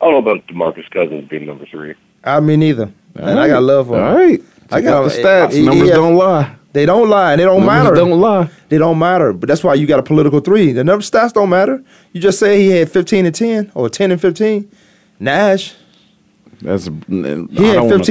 [0.00, 1.94] I don't know about Demarcus Cousins being number three.
[2.24, 2.92] Ah, I mean neither.
[3.16, 4.04] And I got love for him.
[4.04, 4.40] All right,
[4.70, 5.52] I got the stats.
[5.52, 6.54] he- Numbers he- don't lie.
[6.72, 7.32] They don't lie.
[7.32, 7.94] and They don't matter.
[7.94, 8.48] don't lie.
[8.68, 9.32] They don't matter.
[9.32, 10.72] But that's why you got a political three.
[10.72, 11.82] The number stats don't matter.
[12.12, 14.70] You just say he had 15 and 10 or 10 and 15.
[15.18, 15.74] Nash.
[16.62, 17.48] That's I had 15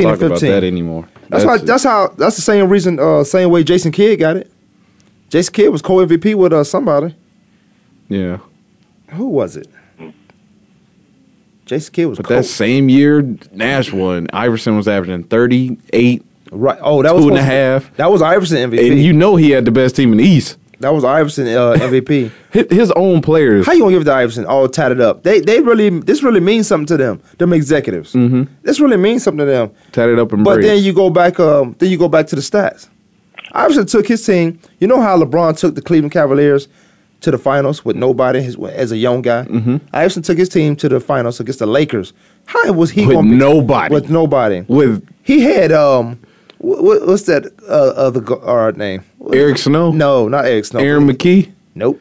[0.04, 0.50] to and 15.
[0.52, 1.08] that anymore.
[1.30, 1.58] That's, why.
[1.60, 2.08] That's how.
[2.17, 3.00] That's the same reason.
[3.00, 4.52] Uh, same way Jason Kidd got it.
[5.30, 7.15] Jason Kidd was co MVP with uh, somebody.
[8.10, 8.39] yeah.
[9.12, 9.67] Who was it?
[11.65, 12.17] Jason Kidd was.
[12.17, 14.28] But that same year, Nash won.
[14.34, 16.80] Iverson was averaging thirty eight, right.
[16.82, 18.92] Oh, that was two and a half, That was Iverson MVP.
[18.92, 20.58] and you know he had the best team in the East.
[20.80, 22.32] that was Iverson uh, MVP.
[22.72, 23.66] His, own players.
[23.66, 25.24] How you gonna give it to Iverson all tatted up?
[25.24, 27.22] They they really this really means something to them.
[27.38, 28.14] Them executives.
[28.14, 28.48] Mhm.
[28.64, 29.72] This really means something to them.
[29.92, 31.40] tatted up and But then you go back.
[31.40, 32.88] Um, then you go back to the stats.
[33.52, 34.60] Iverson took his team.
[34.80, 36.68] You know how LeBron took the Cleveland Cavaliers
[37.22, 39.44] to the finals with nobody his, as a young guy.
[39.46, 39.78] Mm-hmm.
[39.94, 42.14] Iverson took his team to the finals against the Lakers.
[42.46, 43.94] How was he With gonna be, nobody.
[43.94, 44.62] With nobody.
[44.68, 46.20] with He had um,
[46.60, 49.04] what, what's that uh, other gu- uh, name?
[49.34, 50.80] Eric Snow, No, not Eric Snow.
[50.80, 52.00] Aaron McKie, Nope.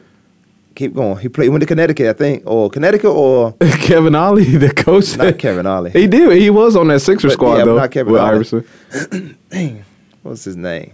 [0.75, 1.17] Keep going.
[1.17, 1.45] He played.
[1.45, 5.17] He went to Connecticut, I think, or Connecticut, or Kevin Ollie, the coach.
[5.17, 5.91] not Kevin Ollie.
[5.91, 6.31] He did.
[6.41, 7.75] He was on that Sixer But, squad yeah, though.
[7.77, 8.31] not Kevin with Ollie.
[8.35, 9.37] Iverson.
[9.49, 9.83] Dang,
[10.23, 10.93] what's his name?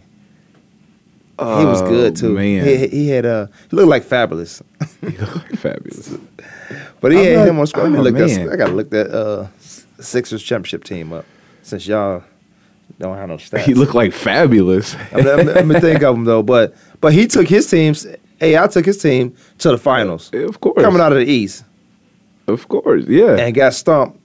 [1.38, 2.34] he was Oh, good too.
[2.34, 2.66] man.
[2.66, 4.64] He, he had uh, he looked like fabulous,
[5.58, 6.16] Fabulous.
[7.02, 7.84] but he I'm had not- him on squad.
[7.86, 9.48] Oh, look I gotta look that uh,
[10.00, 11.26] Sixers championship team up
[11.62, 12.24] since y'all
[13.00, 13.60] don't have no stats.
[13.66, 14.96] He looked like fabulous.
[15.12, 18.06] I'm, I'm, I'm gonna think of him though, but but he took his teams.
[18.40, 20.82] Hey, I took his team to the finals, of course.
[20.82, 21.64] coming out of the East,
[22.48, 23.38] Of course, yeah.
[23.38, 24.20] and got stumped.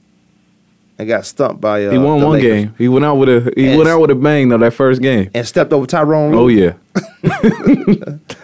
[0.99, 1.87] And got stumped by.
[1.87, 2.65] Uh, he won one Lakers.
[2.65, 2.75] game.
[2.77, 5.01] He went out with a he And- went out with a bang though that first
[5.01, 5.31] game.
[5.33, 6.35] and stepped over Tyronn.
[6.35, 6.75] Oh yeah.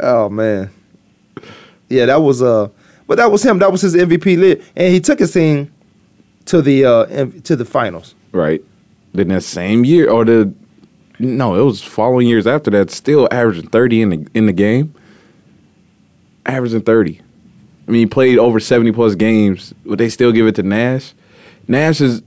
[0.00, 0.70] Oh man.
[1.88, 2.68] Yeah, that was uh
[3.06, 3.58] but that was him.
[3.58, 4.62] That was his MVP lit.
[4.76, 5.72] And he took his team
[6.46, 7.06] to the uh
[7.44, 8.14] to the finals.
[8.32, 8.62] Right.
[9.12, 10.52] Then that same year or the
[11.18, 14.94] no, it was following years after that, still averaging thirty in the in the game.
[16.46, 17.20] Averaging thirty.
[17.86, 21.12] I mean, he played over seventy plus games, but they still give it to Nash.
[21.68, 22.22] Nash is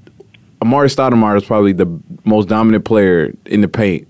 [0.62, 4.08] Amar'e Stoudemire is probably the most dominant player in the paint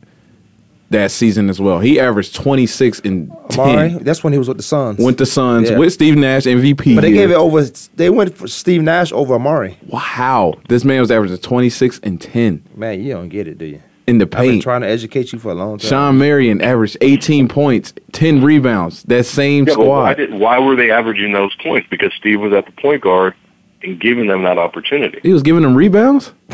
[0.92, 1.80] that season as well.
[1.80, 4.04] He averaged twenty six and Amar'e, ten.
[4.04, 5.00] that's when he was with the Suns.
[5.00, 5.78] Went to Suns Yeah.
[5.78, 6.96] with Steve Nash MVP.
[6.96, 7.18] but they year.
[7.28, 7.64] gave it over
[7.96, 9.76] they went for Steve Nash over Amar'e.
[9.88, 13.66] Wow, this man was averaging twenty six and ten Man, you don't get it, do
[13.66, 13.82] you?
[14.08, 14.62] in the I've been paint.
[14.62, 15.90] trying to educate you for a long time.
[15.90, 19.02] Shawn Marion averaged 18 points, 10 rebounds.
[19.02, 20.14] That same Yeah, but why, squad.
[20.18, 21.88] did, why were they averaging those points?
[21.90, 23.34] Because Steve was at the point guard
[23.82, 25.20] and giving them that opportunity.
[25.24, 26.34] He was giving them rebounds.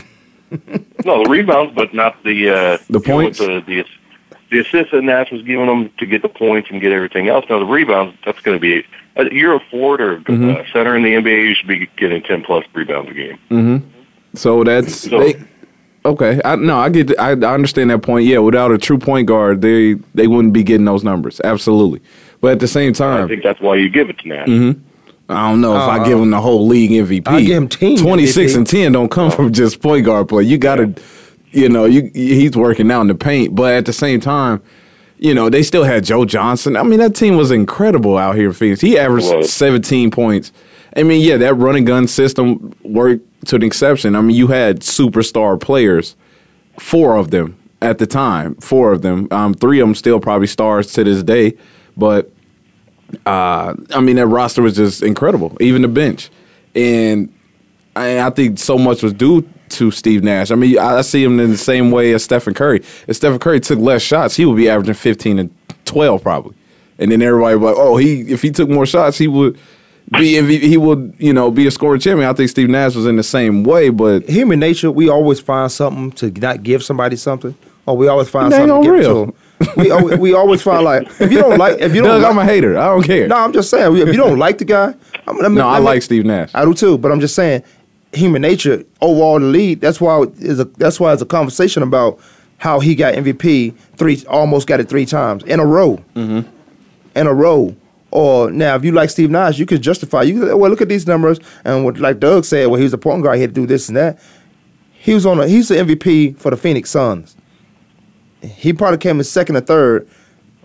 [1.06, 3.40] No, the rebounds, but not the uh, The you know, points?
[3.40, 3.80] the, the
[4.52, 7.46] the assists that Nash was giving them to get the points and get everything else.
[7.50, 8.86] Now the rebounds, that's going to be.
[9.18, 10.50] Uh, you're a forward or Mm-hmm.
[10.62, 11.48] uh, center in the NBA.
[11.50, 13.40] You should be getting ten plus rebounds a game.
[13.50, 13.88] Mm-hmm.
[14.36, 15.36] So that's So- they,
[16.06, 16.40] okay.
[16.46, 17.18] I no, I get.
[17.20, 18.26] I, I understand that point.
[18.26, 21.42] Yeah, without a true point guard, they they wouldn't be getting those numbers.
[21.44, 22.02] Absolutely.
[22.40, 24.48] But at the same time, I think that's why you give it to Nash.
[24.48, 24.82] Mm-hmm.
[25.30, 27.26] I don't know if I give him the whole league MVP.
[27.28, 30.44] I give him team 26 and 10 don't come from just point guard play.
[30.44, 30.94] You got to,
[31.52, 34.62] you know, you he's working out in the paint, but at the same time,
[35.18, 36.76] you know, they still had Joe Johnson.
[36.76, 38.82] I mean, that team was incredible out here in Phoenix.
[38.82, 39.54] He averaged Was.
[39.54, 40.52] 17 points.
[40.96, 44.16] I mean, yeah, that running gun system worked to an exception.
[44.16, 46.16] I mean, you had superstar players,
[46.80, 49.28] four of them at the time, four of them.
[49.32, 51.54] Um, three of them still probably stars to this day,
[51.96, 52.32] but
[53.26, 56.30] uh, I mean, that roster was just incredible, even the bench.
[56.76, 57.34] And
[57.96, 60.52] I, I think so much was due to Steve Nash.
[60.52, 62.84] I mean, I, I see him in the same way as Stephen Curry.
[63.08, 65.56] If Stephen Curry took less shots, he would be averaging 15 and
[65.86, 66.56] 12 probably.
[67.00, 69.58] And then everybody would be like, oh, he if he took more shots, he would
[70.12, 72.30] be he would, you know, be a scoring champion.
[72.30, 75.72] I think Steve Nash was in the same way, but Human nature, we always find
[75.72, 77.56] something to not give somebody something.
[77.88, 79.26] Or we always find something to give real.
[79.26, 79.36] to them.
[79.78, 82.32] We, always, we always find like if you don't like if you don't Doug, like,
[82.32, 82.78] I'm a hater.
[82.78, 83.28] I don't care.
[83.28, 84.94] No, I'm just saying if you don't like the guy,
[85.28, 86.52] I'm, I mean, no, I mean- like Steve Nash.
[86.54, 87.64] I do too, but I'm just saying,
[88.14, 89.82] human nature overall the lead.
[89.82, 92.20] That's why is a that's why it's a conversation about
[92.58, 96.48] how he got MVP three, almost got it three times in a row, Mm-hmm.
[97.16, 97.76] in a row.
[98.14, 100.24] Or now, if you like Steve Nash, you could justify.
[100.24, 102.94] You could, well look at these numbers, and what like Doug said, well he was
[102.94, 104.20] a point guard, he had to do this and that.
[104.92, 107.36] He was on a he's the MVP for the Phoenix Suns.
[108.42, 110.08] He probably came in second or third,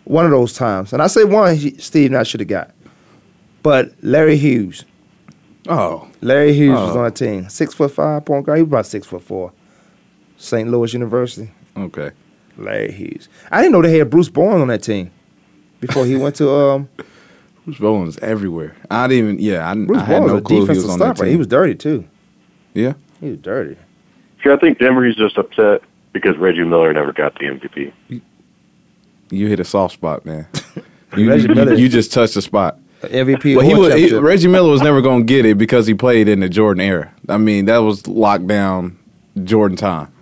[0.04, 2.72] one of those times, and I say one he, Steve Nash should have got,
[3.62, 4.84] but Larry Hughes.
[5.68, 6.98] Oh, Larry Hughes was Oh.
[6.98, 7.48] on that team.
[7.48, 8.58] Six foot five point guard.
[8.58, 9.52] He was about six foot four.
[10.36, 10.68] St.
[10.70, 11.50] Louis University.
[11.76, 12.10] okay.
[12.58, 13.28] Larry Hughes.
[13.50, 15.10] I didn't know they had Bruce Bowen on that team
[15.80, 16.88] before he went to um.
[17.64, 18.76] Bruce Bowen's everywhere.
[18.90, 20.68] I didn't even, yeah, I, Bruce I had Bowen no was a clue he was
[20.68, 21.24] defensive on that stopper.
[21.24, 21.30] team.
[21.32, 22.04] He was dirty too.
[22.74, 22.92] yeah.
[23.20, 23.76] He was dirty.
[24.44, 27.92] See, I think Demery's just upset because Reggie Miller never got the MVP.
[29.30, 30.46] You hit a soft spot, man.
[31.16, 32.78] You, Reggie you- Miller- you just touched the spot.
[33.10, 33.56] MVP.
[33.56, 34.14] Well, he was, he.
[34.14, 37.12] Reggie Miller was never going to get it because he played in the Jordan era.
[37.28, 38.96] I mean, that was lockdown
[39.44, 40.12] Jordan time.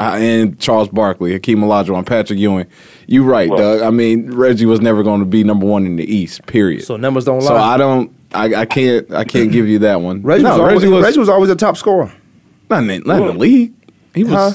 [0.00, 2.66] Uh, and Charles Barkley, Hakeem Olajuwon, Patrick Ewing.
[3.08, 3.82] You're right, Well- Doug.
[3.82, 6.46] I mean, Reggie was never going to be number one in the East.
[6.46, 6.84] Period.
[6.84, 7.48] so numbers don't lie.
[7.48, 7.56] So.
[7.56, 8.14] I don't.
[8.32, 9.10] I, I can't.
[9.12, 10.22] I can't give you that one.
[10.22, 12.12] Reggie, no, was always, Reggie was Reggie was always a top scorer.
[12.68, 13.72] not in, not in the league.
[14.14, 14.32] He was.
[14.32, 14.52] Huh?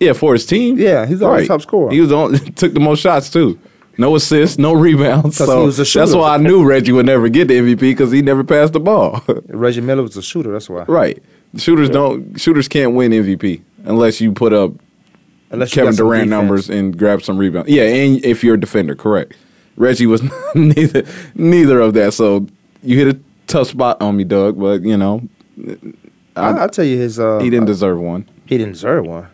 [0.00, 0.78] Yeah, for his team.
[0.78, 1.90] Yeah, he's always top scorer.
[1.90, 2.34] He was on.
[2.54, 3.58] Took the most shots too.
[3.98, 5.36] No assists, no rebounds.
[5.36, 8.12] So he was a that's why I knew Reggie would never get the MVP because
[8.12, 9.22] he never passed the ball.
[9.48, 10.52] Reggie Miller was a shooter.
[10.52, 10.82] That's why.
[10.84, 11.22] right.
[11.56, 12.38] Shooters don't.
[12.38, 14.72] Shooters can't win MVP unless you put up
[15.50, 17.70] Unless Kevin Durant numbers and grab some rebounds.
[17.70, 19.34] Yeah, and if you're a defender, correct.
[19.76, 20.22] Reggie was
[20.54, 21.04] neither
[21.34, 22.14] neither of that.
[22.14, 22.46] So
[22.82, 24.58] you hit a tough spot on me, Doug.
[24.58, 25.28] But you know
[26.36, 27.18] I, I'll tell you his.
[27.18, 28.28] Uh, he didn't deserve one.
[28.46, 29.28] He didn't deserve one.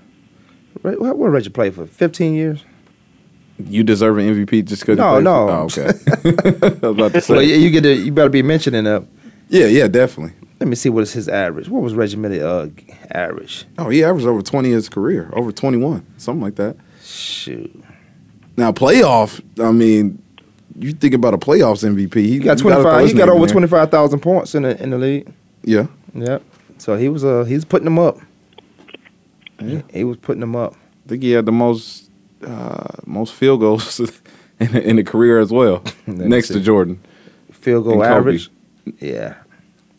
[0.83, 1.87] What, what Reggie played for?
[1.87, 2.65] Fifteen years.
[3.69, 4.99] You deserve an MVP just because.
[4.99, 5.49] No, no.
[5.49, 5.87] Oh, okay.
[5.87, 7.35] I was about to say.
[7.35, 9.03] Well, you you get to, you better be mentioning uh
[9.49, 10.35] Yeah, yeah, definitely.
[10.61, 11.69] Let me see what is his average.
[11.69, 12.69] What was Reggie Miller uh
[13.11, 13.65] average?
[13.79, 16.77] Oh, he averaged over twenty in his career, over twenty one, something like that.
[17.03, 17.83] Shoot.
[18.57, 19.41] Now playoff.
[19.63, 20.23] I mean,
[20.79, 22.15] you think about a playoffs MVP.
[22.15, 23.03] He He got you gotta twenty throw five.
[23.03, 23.53] his He got over there.
[23.53, 25.33] twenty five thousand points in the in the league.
[25.65, 25.87] Yeah.
[26.15, 26.39] Yeah.
[26.79, 28.19] So he was uh he's putting them up.
[29.61, 30.75] He, he was putting them up.
[31.05, 32.02] I think he had the most
[32.45, 34.01] uh, most field goals
[34.61, 36.61] in, in the career as well, next to.
[36.61, 37.01] Jordan.
[37.51, 38.51] Field goal average.
[38.99, 39.35] Yeah.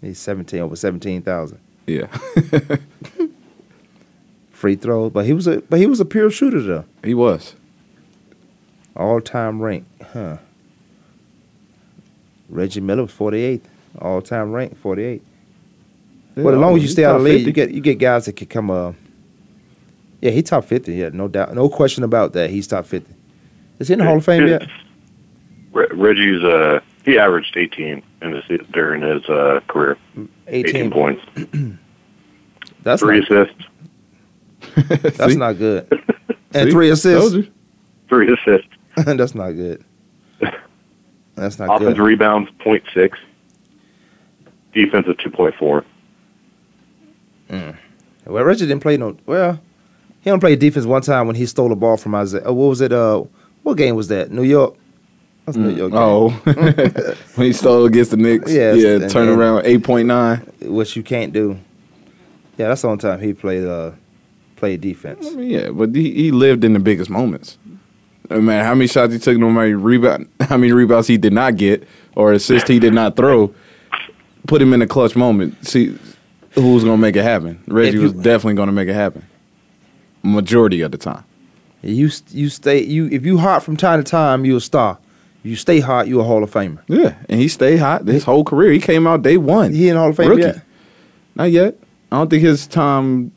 [0.01, 1.59] He's seventeen over seventeen thousand.
[1.87, 2.07] Yeah,
[4.51, 5.11] Free throws.
[5.11, 6.85] But he was a but he was a pure shooter though.
[7.03, 7.55] he was.
[8.95, 9.85] All time rank.
[10.11, 10.37] Huh.
[12.49, 13.67] Reggie Miller was forty eighth.
[13.99, 15.23] All time rank, forty eight.
[16.35, 17.49] Yeah, But as long as you stay out of the league, 50.
[17.49, 18.69] you get you get guys that can come.
[18.71, 18.93] Uh,
[20.23, 20.93] yeah, he top fifty.
[20.95, 22.49] Yeah, no doubt, no question about that.
[22.49, 23.13] He's top fifty.
[23.79, 24.65] Is he in the Hall of Fame yet?
[25.73, 29.97] Reggie's uh he averaged 18 in his during his uh career.
[30.47, 30.75] 18.
[30.75, 31.21] 18 points,
[32.83, 33.63] That's three not, assists,
[35.17, 35.91] that's not good.
[36.53, 36.71] And See?
[36.71, 37.49] three assists.
[38.09, 38.67] Three assists.
[38.95, 39.83] that's not good.
[41.35, 42.03] That's not Offensive good.
[42.03, 43.15] rebounds 0.6.
[44.71, 45.83] Defense at 2.4.
[48.27, 49.17] Well, Reggie didn't play no.
[49.25, 49.59] Well,
[50.23, 52.47] he only played defense one time when he stole a ball from Isaiah.
[52.47, 52.93] Uh, what was it?
[52.93, 53.23] Uh,
[53.63, 54.31] what game was that?
[54.31, 54.75] New York.
[55.45, 55.91] That's New York.
[55.91, 55.99] Game.
[56.01, 56.29] Oh,
[57.35, 58.51] when he stole against the Knicks.
[58.51, 60.37] Yeah, yeah, turn around eight point nine.
[60.61, 61.59] which you can't do.
[62.57, 63.91] Yeah, that's the only time he played uh
[64.55, 65.27] played defense.
[65.27, 67.57] I mean, yeah, but he, he lived in the biggest moments.
[68.29, 71.33] No matter how many shots he took, no matter rebound, how many rebounds he did
[71.33, 73.53] not get or assists he did not throw,
[74.47, 75.67] put him in a clutch moment.
[75.67, 75.97] See
[76.51, 77.61] who's gonna make it happen.
[77.67, 79.25] Reggie you- was definitely gonna make it happen.
[80.23, 81.23] Majority of the time.
[81.81, 84.97] You you stay you if you hot from time to time, you a star.
[85.43, 86.79] You stay hot, you a Hall of Famer.
[86.87, 88.71] Yeah, and he stayed hot his whole career.
[88.71, 89.73] He came out day one.
[89.73, 90.43] He in Hall of Fame Rookie.
[90.43, 90.61] yet?
[91.35, 91.75] Not yet.
[92.11, 93.31] I don't think his time.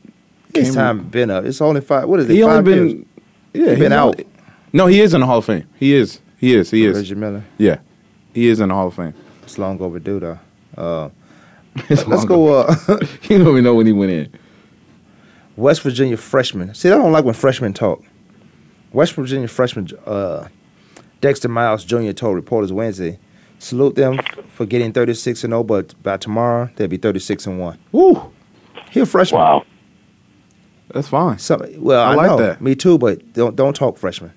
[0.53, 1.43] His came- time been up.
[1.43, 2.07] It's only five.
[2.07, 2.33] What is it?
[2.35, 2.87] He only been.
[2.89, 3.05] years?
[3.53, 4.07] Yeah, He been out.
[4.15, 4.25] only-
[4.71, 5.65] No, he is in the Hall of Fame.
[5.77, 6.21] He is.
[6.37, 6.71] He is.
[6.71, 6.95] He is.
[6.95, 7.43] Reggie Miller.
[7.57, 7.79] Yeah,
[8.33, 9.13] he is in the Hall of Fame.
[9.43, 10.39] It's long overdue though.
[10.77, 11.09] Uh,
[11.89, 12.53] let's long go.
[12.61, 12.75] Uh,
[13.23, 14.31] you don't even know when he went in.
[15.57, 16.73] West Virginia freshman.
[16.73, 18.03] See, I don't like when freshmen talk.
[18.93, 20.47] West Virginia freshman uh,
[21.19, 22.11] Dexter Miles Jr.
[22.11, 23.19] told reporters Wednesday,
[23.59, 27.77] salute them for getting 36 and 0, but by tomorrow they'll be 36 and 1.
[27.91, 28.31] Woo,
[28.91, 29.41] He a freshman.
[29.41, 29.65] Wow.
[30.93, 31.37] that's fine.
[31.39, 32.37] So, well, I I, like know.
[32.37, 32.61] that.
[32.61, 34.31] Me too, but don't don't talk freshman.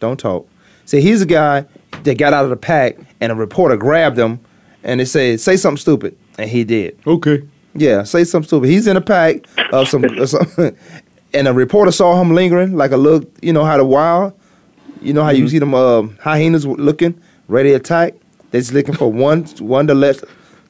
[0.00, 0.48] Don't talk.
[0.84, 1.66] See, he's a guy
[2.04, 4.40] that got out of the pack, and a reporter grabbed him,
[4.82, 6.98] and they said, "Say something stupid," and he did.
[7.06, 7.42] Okay.
[7.74, 8.68] Yeah, say something stupid.
[8.68, 10.46] He's in a pack of some, of some
[11.34, 13.30] and a reporter saw him lingering like a look.
[13.40, 14.34] You know how the wild,
[15.00, 18.14] you know how you see them uh, hyenas looking ready to attack.
[18.50, 20.22] They're just looking for one one to let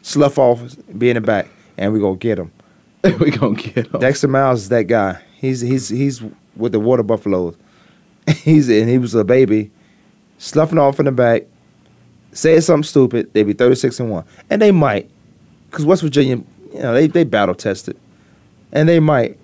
[0.03, 0.63] slough off,
[0.97, 2.53] be in the back, and we gonna get him.
[3.19, 4.01] we gonna get him.
[4.01, 5.21] Dexter Miles is that guy.
[5.37, 6.23] He's he's he's
[6.57, 7.57] with the water buffaloes.
[8.29, 9.71] he's and he was a baby,
[10.39, 11.43] sloughing off in the back,
[12.33, 13.33] saying something stupid.
[13.33, 15.11] They'd be thirty six and one, and they might,
[15.71, 17.97] because West Virginia, you know, they they battle tested,
[18.73, 19.39] and they might.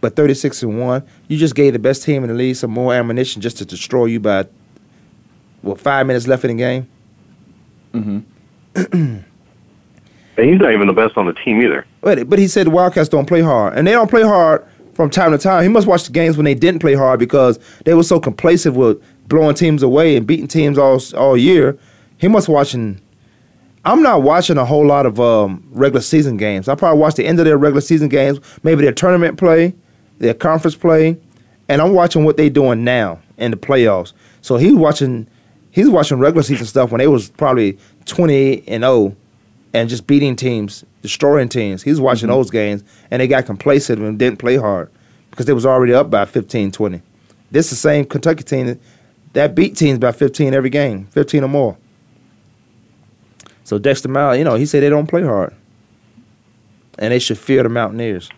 [0.00, 2.70] But thirty six and one, you just gave the best team in the league some
[2.70, 4.46] more ammunition just to destroy you by,
[5.62, 6.88] well, five minutes left in the game.
[7.94, 9.18] Mm-hmm.
[10.36, 11.86] And he's not even the best on the team either.
[12.00, 15.10] But, but he said the Wildcats don't play hard, and they don't play hard from
[15.10, 15.62] time to time.
[15.62, 18.74] He must watch the games when they didn't play hard because they were so complacent
[18.74, 21.78] with blowing teams away and beating teams all all year.
[22.18, 23.00] He must watching.
[23.86, 26.68] I'm not watching a whole lot of um, regular season games.
[26.68, 29.74] I probably watch the end of their regular season games, maybe their tournament play,
[30.18, 31.18] their conference play,
[31.68, 34.12] and I'm watching what they're doing now in the playoffs.
[34.40, 35.26] So he's watching.
[35.70, 39.16] He's watching regular season stuff when they was probably 20 and 0
[39.72, 41.82] and just beating teams, destroying teams.
[41.82, 44.88] He was watching those games, and they got complacent and didn't play hard
[45.30, 47.02] because they was already up by 15, 20.
[47.50, 48.78] This is the same Kentucky team
[49.32, 51.76] that beat teams by 15 every game, 15 or more.
[53.64, 55.54] So Dexter Miles, you know, he said they don't play hard,
[56.98, 58.28] and they should fear the Mountaineers,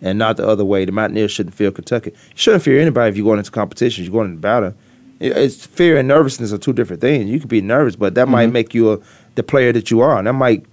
[0.00, 0.84] and not the other way.
[0.84, 2.10] The Mountaineers shouldn't fear Kentucky.
[2.10, 4.04] You shouldn't fear anybody if you're going into competition.
[4.04, 4.74] You're going into battle.
[5.20, 7.30] It's fear and nervousness are two different things.
[7.30, 8.98] You could be nervous, but that might make you a,
[9.36, 10.18] the player that you are.
[10.18, 10.66] And that might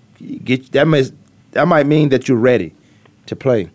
[0.44, 1.04] get that may
[1.52, 2.74] that might mean that you're ready
[3.28, 3.70] to play.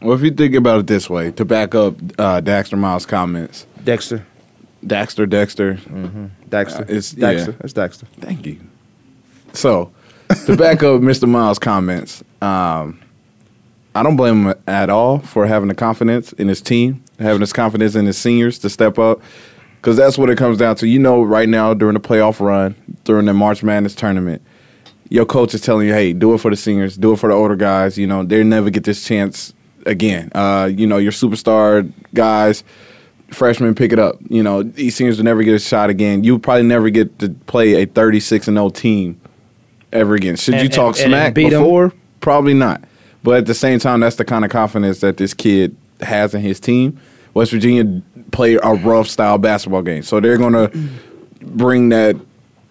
[0.00, 3.66] Well, if you think about it this way, to back up uh, Daxter Miles' comments,
[3.84, 4.26] Dexter,
[4.84, 5.74] Daxter, Dexter,
[6.48, 7.50] Dexter, Uh, it's- Dexter.
[7.52, 7.56] yeah.
[7.60, 8.06] That's Dexter.
[8.20, 8.56] Thank you.
[9.52, 9.90] So,
[10.46, 11.28] to back up Mr.
[11.28, 12.98] Miles' comments, um,
[13.94, 17.52] I don't blame him at all for having the confidence in his team, having his
[17.52, 19.20] confidence in his seniors to step up.
[19.76, 20.86] Because that's what it comes down to.
[20.86, 22.74] You know, right now during the playoff run,
[23.04, 24.40] during the March Madness tournament,
[25.10, 27.34] your coach is telling you, "Hey, do it for the seniors, do it for the
[27.34, 27.98] older guys.
[27.98, 29.52] You know, they never get this chance
[29.84, 30.30] again.
[30.36, 32.62] Uh, you know, your superstar guys,
[33.32, 34.16] freshmen, pick it up.
[34.28, 36.24] You know, these seniors will never get a shot again.
[36.24, 39.20] You probably never get to play a 36 and 0 team
[39.92, 40.36] ever again.
[40.36, 41.62] Should you talk and- and smack beat 'em?
[41.62, 41.92] before?
[42.20, 42.82] Probably not.
[43.24, 46.40] But at the same time, that's the kind of confidence that this kid has in
[46.40, 46.96] his team.
[47.34, 48.02] West Virginia
[48.32, 50.70] play a rough style basketball game, so they're going to
[51.40, 52.16] bring that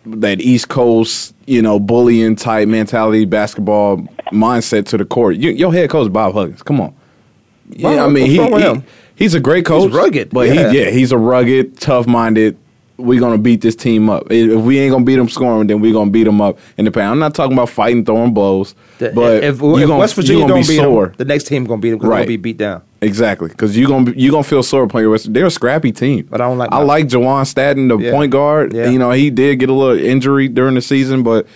[0.06, 3.98] that East Coast, you know, bullying type mentality, basketball
[4.34, 5.36] mindset to the court.
[5.38, 6.88] You, your head coach Bob Huggins, come on.
[6.90, 8.84] Bob, Yeah, I mean, what's he, wrong with he- him?
[9.16, 10.72] He's a great coach, rugged, but yeah.
[10.72, 12.58] he yeah he's a rugged, tough minded.
[12.98, 14.28] We're gonna beat this team up.
[14.32, 16.92] If we ain't gonna beat them scoring, then we're gonna beat them up in the
[16.92, 17.08] paint.
[17.08, 20.62] I'm not talking about fighting, throwing blows, The- but if, if gonna, West Virginia don't
[20.62, 21.08] be beat sore.
[21.08, 22.18] them, the next team gonna beat them Right.
[22.18, 22.84] gonna be beat down.
[23.02, 25.34] Exactly, because you gonna you gonna feel sore playing West.
[25.34, 26.28] They're a scrappy team.
[26.30, 28.12] But I don't like I like Juwan Staten, the Yeah.
[28.12, 28.74] point guard.
[28.74, 28.90] Yeah.
[28.92, 31.48] You know, he did get a little injury during the season, but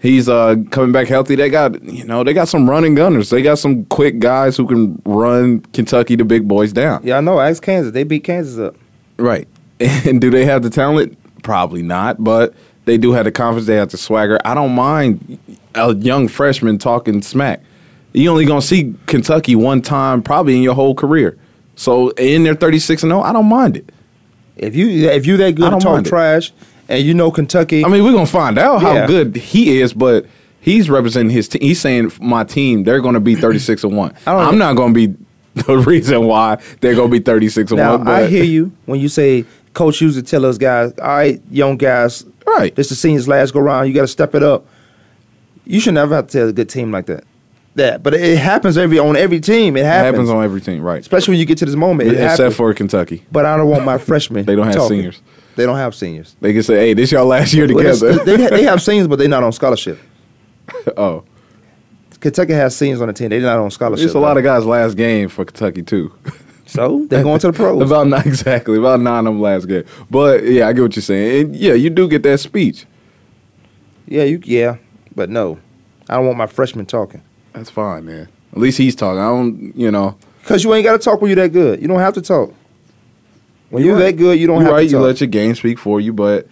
[0.00, 1.36] he's uh, coming back healthy.
[1.36, 3.30] They got you know they got some running gunners.
[3.30, 7.02] They got some quick guys who can run Kentucky the big boys down.
[7.04, 7.38] Yeah, I know.
[7.38, 7.92] Ask Kansas.
[7.92, 8.76] They beat Kansas up.
[9.16, 9.46] Right.
[9.80, 11.16] And do they have the talent?
[11.42, 12.52] Probably not, but
[12.84, 13.66] they do have the confidence.
[13.66, 14.38] They have the swagger.
[14.44, 15.38] I don't mind
[15.74, 17.62] a young freshman talking smack.
[18.12, 21.38] You only gonna see Kentucky one time, probably in your whole career.
[21.76, 23.90] So in their thirty six and zero, I don't mind it.
[24.56, 26.48] If you if you that good to talk trash.
[26.50, 26.54] it.
[26.90, 29.06] And you know Kentucky, I mean, we're gonna find out how Yeah.
[29.06, 30.26] good he is, but
[30.60, 31.62] he's representing his team.
[31.62, 34.12] He's saying my team, they're gonna be thirty six and one.
[34.26, 35.14] I don't- I'm not gonna be
[35.54, 38.04] the reason why they're gonna be thirty six and now one.
[38.04, 41.40] But I hear you when you say coach used to tell us guys, all right,
[41.50, 42.74] young guys, Right.
[42.74, 43.86] This the seniors last go round.
[43.86, 44.66] You got to step it up.
[45.64, 47.22] You should never have to tell a good team like that.
[47.76, 49.76] That, but it happens every on every team.
[49.76, 51.00] It It happens, happens on every team, right?
[51.00, 52.08] especially when you get to this moment.
[52.08, 52.56] It Except happens.
[52.56, 53.22] for Kentucky.
[53.30, 54.46] But I don't want my freshmen.
[54.46, 54.96] They don't have talking.
[54.96, 55.20] seniors.
[55.56, 56.36] They don't have seniors.
[56.40, 59.18] They can say, "Hey, this y'all last year Well, together." they, they have seniors, but
[59.18, 59.98] they're not on scholarship.
[60.96, 61.24] oh,
[62.20, 63.30] Kentucky has seniors on the team.
[63.30, 64.06] They're not on scholarship.
[64.06, 66.12] it's a lot of guys' last game for Kentucky too.
[66.66, 67.82] So they're going to the pros.
[67.90, 69.84] about nine exactly, about nine of them last game.
[70.08, 71.40] But yeah, I get what you're saying.
[71.46, 72.86] And yeah, you do get that speech.
[74.06, 74.76] yeah, you yeah,
[75.16, 75.58] but no,
[76.08, 77.22] I don't want my freshman talking.
[77.54, 78.28] That's fine, man.
[78.52, 79.18] At least he's talking.
[79.18, 80.16] I don't, you know.
[80.44, 81.82] Cause you ain't got to talk when you're that good.
[81.82, 82.54] You don't have to talk.
[83.70, 84.02] When you're, right.
[84.06, 84.88] that good, you don't You're have right.
[84.88, 86.46] to You let your game speak for you, but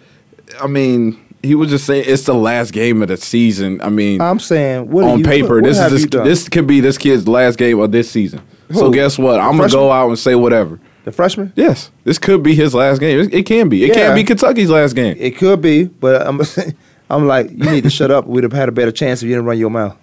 [0.61, 3.79] I mean, he was just saying it's the last game of the season.
[3.81, 6.65] I mean, I'm saying, what on you- paper, what- what this is this, this could
[6.67, 8.41] be this kid's last game of this season.
[8.73, 9.33] So guess what?
[9.33, 10.79] The I'm gonna go out and say whatever.
[11.05, 11.51] the freshman.
[11.55, 13.19] Yes, this could be his last game.
[13.19, 13.83] It, it can be.
[13.83, 13.93] It Yeah.
[13.95, 15.15] can't be Kentucky's last game.
[15.19, 16.39] It could be, but I'm,
[17.09, 18.27] I'm like, you need to shut up.
[18.27, 19.97] We'd have had a better chance if you didn't run your mouth.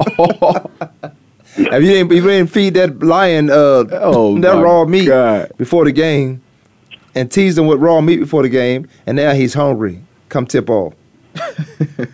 [0.10, 0.62] if
[1.56, 5.52] you didn't, if you didn't feed that lion uh, Oh, that raw meat God.
[5.56, 6.42] before the game,
[7.14, 10.00] and teased him with raw meat before the game, and now he's hungry.
[10.28, 10.94] Come tip off.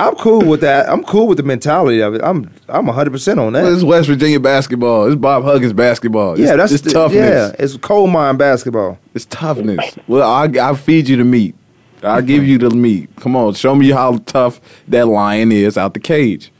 [0.00, 0.88] I'm cool with that.
[0.88, 2.20] I'm cool with the mentality of it.
[2.24, 3.62] I'm I'm 100 percent on that.
[3.62, 5.06] Well, it's West Virginia basketball.
[5.06, 6.36] It's Bob Huggins basketball.
[6.38, 7.20] yeah, It's- that's it's the- toughness.
[7.20, 8.98] Yeah, it's coal mine basketball.
[9.14, 9.96] It's toughness.
[10.08, 11.54] Well, I I feed you the meat.
[12.02, 13.08] I give you the meat.
[13.20, 16.50] Come on, show me how tough that lion is out the cage.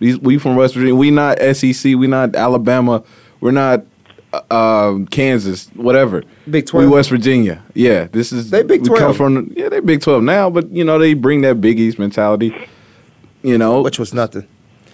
[0.00, 0.94] These we from West Virginia.
[0.96, 1.94] We not SEC.
[1.96, 3.02] We not Alabama.
[3.40, 3.84] We're not
[4.50, 5.68] um, Kansas.
[5.74, 6.22] Whatever.
[6.50, 6.84] Big Twelve.
[6.84, 6.90] We 12.
[6.92, 7.62] West Virginia.
[7.74, 9.16] Yeah, this is They Big we come 12.
[9.16, 9.52] from.
[9.56, 12.54] Yeah, they Big Twelve now, but you know they bring that Big East mentality.
[13.42, 14.46] You know, which was nothing.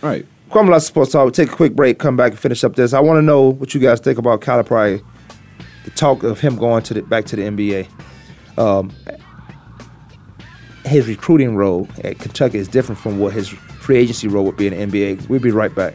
[0.02, 0.24] right.
[0.50, 1.24] Kwamie Lassiter Sports Talk.
[1.24, 2.92] We'll take a quick break, come back and finish up this.
[2.92, 5.02] I want to know what you guys think about Calipari,
[5.84, 7.88] the talk of him going to the back to the NBA.
[8.56, 8.92] Um,
[10.84, 14.68] his recruiting role at Kentucky is different from what his free agency role would be
[14.68, 15.28] in the NBA.
[15.28, 15.94] We'll be right back.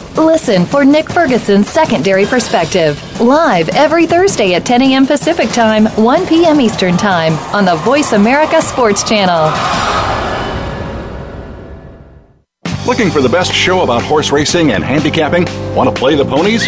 [0.17, 5.07] Listen for Nick Ferguson's Secondary Perspective, live every Thursday at 10 a.m.
[5.07, 6.59] Pacific Time, 1 p.m.
[6.59, 9.45] Eastern Time on the Voice America Sports Channel.
[12.85, 15.45] Looking for the best show about horse racing and handicapping?
[15.75, 16.67] Want to play the ponies?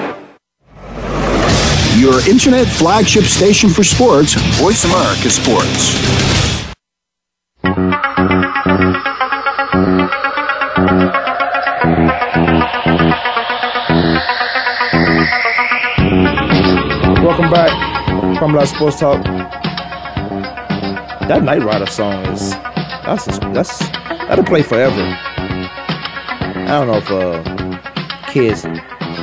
[2.01, 5.93] Your internet flagship station for sports, Voice America Sports.
[17.21, 17.69] Welcome back
[18.39, 19.23] from Live Sports Talk.
[21.27, 22.49] That Night Rider song is
[23.05, 25.03] that's that's that'll play forever.
[26.63, 28.65] I don't know if uh, kids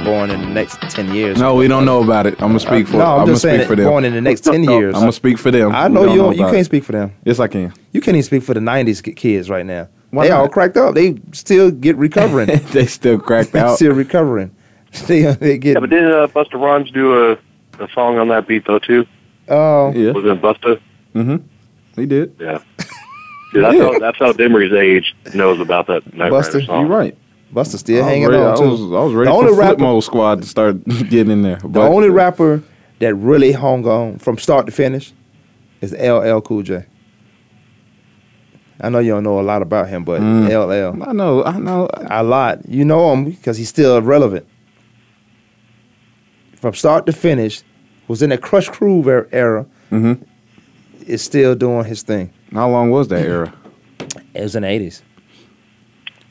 [0.04, 1.38] born in the next ten years.
[1.38, 2.34] No, we don't know about it.
[2.42, 2.96] I'm gonna speak for.
[2.96, 3.86] No, I'm, I'm just gonna saying speak for them.
[3.86, 4.94] born in the next ten years.
[4.94, 5.74] I'm gonna speak for them.
[5.74, 6.40] I know We don't you.
[6.44, 6.64] you can't it.
[6.64, 7.12] speak for them.
[7.24, 7.72] Yes, I can.
[7.92, 9.88] You can't even speak for the '90s kids right now.
[10.10, 10.94] Why they all cracked up.
[10.94, 12.46] They still get recovering.
[12.72, 13.76] they still cracked They out.
[13.76, 14.54] still recovering.
[15.06, 15.74] They they get.
[15.74, 17.32] Yeah, but didn't uh, Busta Rhymes do a,
[17.78, 19.06] a song on that beat though too?
[19.48, 20.12] Oh, yeah.
[20.12, 20.80] Was it Busta?
[21.14, 22.00] Mm-hmm.
[22.00, 22.34] He did.
[22.40, 22.62] Yeah.
[23.52, 27.14] See, that's how that's how Demery's age knows about that Night Busta, You're right.
[27.52, 28.68] Busta still I hanging ready, on I too.
[28.68, 31.42] was, I was ready the for only Flip rapper, Mode Squad to start getting in
[31.42, 31.58] there.
[31.64, 32.62] the only rapper
[32.98, 35.12] that really hung on from start to finish
[35.80, 36.84] is LL Cool J.
[38.80, 40.48] I know you don't know a lot about him, but Mm.
[40.48, 41.88] LL I know, I know.
[42.10, 42.68] a lot.
[42.68, 44.46] You know him because he's still relevant.
[46.54, 47.62] From start to finish,
[48.08, 49.64] was in the Krush Groove er- era.
[49.90, 50.14] hmm
[51.06, 52.30] Is still doing his thing.
[52.52, 53.52] How long was that era?
[54.34, 55.02] It was in the eighties.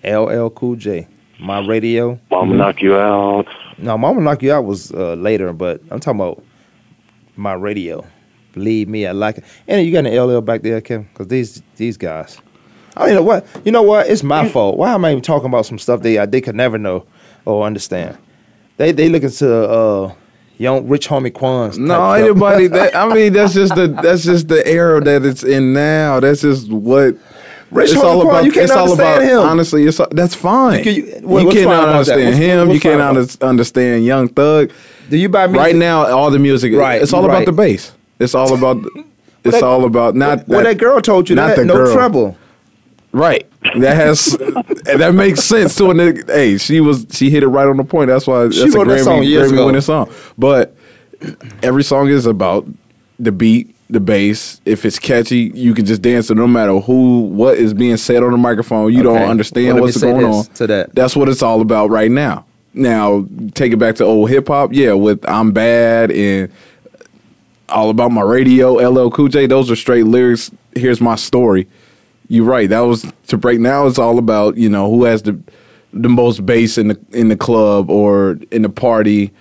[0.07, 1.07] LL Cool J,
[1.39, 2.19] my radio.
[2.31, 3.47] Mama knock you out.
[3.77, 6.43] No, Mama Knock You Out was uh, later, but I'm talking about
[7.35, 8.05] my radio.
[8.53, 9.43] Believe me, I like it.
[9.67, 12.39] And you got an LL back there, Kevin, because these these guys.
[12.95, 13.83] I mean, what you know?
[13.83, 14.77] What it's my fault.
[14.77, 17.05] Why am I even talking about some stuff they uh, they could never know
[17.45, 18.17] or understand?
[18.77, 20.13] They they looking to uh,
[20.57, 21.77] young rich homie Quan's.
[21.77, 22.29] No, type stuff.
[22.29, 22.67] anybody.
[22.67, 26.19] That, I mean, that's just the that's just the era that it's in now.
[26.19, 27.15] That's just what.
[27.71, 28.45] Rich it's all about.
[28.45, 29.15] you can't it's all about.
[29.17, 29.39] understand him.
[29.49, 30.83] Honestly, it's that's fine.
[30.85, 32.67] You You, can- what- fine cannot understand What's- him.
[32.67, 34.71] what's you about understand Young Thug.
[35.09, 35.59] Do you buy music?
[35.61, 36.73] Right now, all the music.
[36.73, 37.91] Right, It's all about the bass.
[38.19, 38.77] It's all about.
[39.43, 40.45] It's that- all about not.
[40.47, 41.93] Well, that girl told you not that the no girl.
[41.93, 42.37] trouble.
[43.13, 43.47] Right.
[43.79, 44.25] That has
[44.83, 46.27] that makes sense to a nigga.
[46.29, 48.09] Hey, she was she hit it right on the point.
[48.09, 50.13] That's why She that's a wrote that Grammy, song Grammy winning song.
[50.37, 50.75] But
[51.63, 52.67] every song is about
[53.19, 54.59] the beat, the bass.
[54.65, 57.97] If it's catchy, you can just dance to it no matter who what is being
[57.97, 58.91] said on the microphone.
[58.93, 59.19] You Okay.
[59.19, 60.45] don't understand what's going on.
[60.55, 60.93] to that.
[60.95, 62.45] That's what it's all about right now.
[62.73, 63.25] Now,
[63.55, 66.51] take it back to old hip hop, yeah, with I'm bad and
[67.69, 69.45] all about my radio, LL Cool J.
[69.47, 70.51] Those are straight lyrics.
[70.75, 71.67] Here's my story.
[72.29, 72.69] You're right.
[72.69, 73.59] That was to break.
[73.59, 75.37] Now it's all about you know who has the
[75.93, 79.31] the most bass in the in the club or in the party.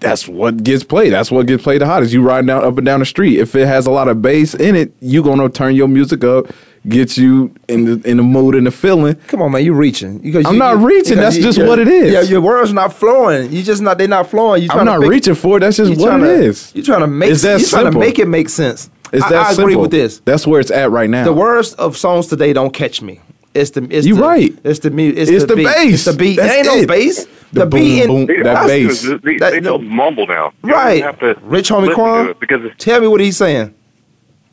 [0.00, 1.12] That's what gets played.
[1.12, 2.12] That's what gets played the hottest.
[2.12, 3.38] You riding down up and down the street.
[3.38, 6.46] If it has a lot of bass in it, you gonna turn your music up,
[6.88, 9.14] get you in the in the mood and the feeling.
[9.28, 10.18] Come on, man, you reaching.
[10.18, 11.16] Because I'm you- not you- reaching.
[11.18, 12.12] That's you- just what it is.
[12.12, 13.52] Yeah, your words not flowing.
[13.52, 13.98] You just not.
[13.98, 14.62] They not flowing.
[14.62, 15.60] You I'm not to pick- reaching for it.
[15.60, 16.72] That's just what it to- is.
[16.74, 17.30] You trying to make.
[17.30, 18.88] It's that you trying to make it make sense.
[19.12, 19.82] It's I, that I agree simple.
[19.82, 20.20] with this.
[20.24, 21.24] That's where it's at right now.
[21.24, 23.20] The worst of songs today don't catch me.
[23.54, 23.86] It's the.
[23.90, 24.56] It's You the, right.
[24.64, 25.64] It's the mu- It's, It's the, the beat.
[25.66, 25.94] bass.
[25.94, 26.36] It's the beat.
[26.36, 26.88] That's There ain't no it.
[26.88, 27.24] bass.
[27.52, 29.02] The The, beat boom, and boom, that That's bass.
[29.02, 30.52] because They, That- they don't mumble now.
[30.64, 31.00] You Right.
[31.02, 32.28] don't have to Rich homie listen to Quan.
[32.28, 33.74] it Because Tell me what he's saying.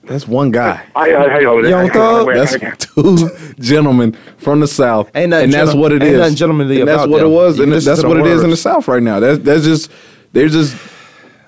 [0.04, 0.82] That's one guy.
[0.96, 2.28] I, I, oh, I, I, Young Thug?
[2.34, 3.30] That's two
[3.60, 6.36] gentlemen from the South, Ain't nothing and that's what it ain't is.
[6.36, 7.28] gentlemanly and that's what them.
[7.28, 8.56] it was, You and that's what the it is in the.
[8.58, 9.20] South right now.
[9.20, 9.92] That's that's just
[10.32, 10.78] they're just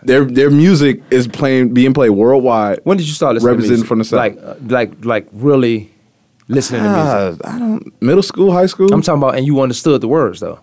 [0.03, 2.81] their their music is playing being played worldwide.
[2.83, 3.87] When did you start listening Representing to music?
[3.87, 4.17] from the South.
[4.17, 5.89] Like, like, like really
[6.49, 7.41] listening to music.
[7.47, 8.91] I don't middle school, high school.
[8.93, 10.59] I'm talking about, and you understood the words though.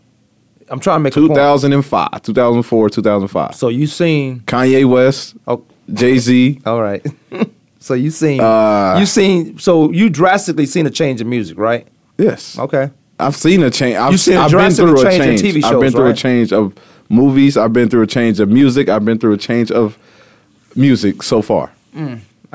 [0.69, 1.31] I'm trying to make a point.
[1.31, 3.55] 2005, 2004, 2005.
[3.55, 4.41] So you seen?
[4.41, 6.61] Kanye West, Oh, Jay Z.
[6.67, 7.07] all right.
[7.79, 8.41] so you seen?
[8.41, 9.59] Uh, you seen?
[9.59, 11.87] So you drastically seen a change in music, right?
[12.19, 12.91] Yes, Okay.
[13.19, 13.97] I've seen a change.
[13.97, 15.55] I've, You've seen a I've been drastic through a change in change.
[15.57, 16.19] TV I've been through right?
[16.19, 16.75] a change of
[17.09, 17.57] movies.
[17.57, 18.89] I've been through a change of music.
[18.91, 19.97] I've been through a change of
[20.75, 21.73] music so far.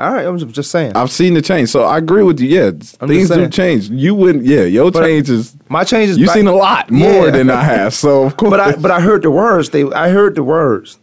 [0.02, 0.26] All right.
[0.26, 0.92] I'm just- just saying.
[0.96, 2.48] I've seen the change, so I agree with you.
[2.48, 3.88] Yeah, I'm things do change.
[3.88, 4.44] You wouldn't.
[4.44, 5.54] Yeah, your But- change is.
[5.68, 7.30] My change is You've back- seen a lot more Yeah.
[7.30, 7.94] than I have.
[7.94, 9.70] So of course, but I but I heard the words.
[9.70, 10.98] They I heard the words.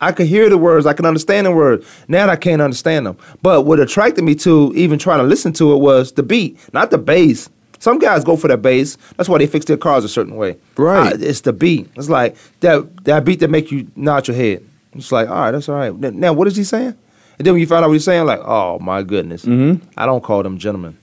[0.00, 0.86] I could hear the words.
[0.86, 1.84] I can understand the words.
[2.06, 3.16] Now I can't understand them.
[3.42, 6.92] But what attracted me to even trying to listen to it was the beat, not
[6.92, 7.48] the bass.
[7.80, 8.96] Some guys go for the bass.
[9.16, 10.56] That's why they fix their cars a certain way.
[10.76, 11.12] Right.
[11.14, 11.88] Uh, it's the beat.
[11.96, 14.62] It's like that that beat that make you nod your head.
[14.94, 15.92] It's like, all right, that's all right.
[16.14, 16.94] Now what is he saying?
[17.38, 19.88] And then when you find out what he's saying, like, oh my goodness, Mm-hmm.
[19.96, 20.96] I don't call them gentlemen.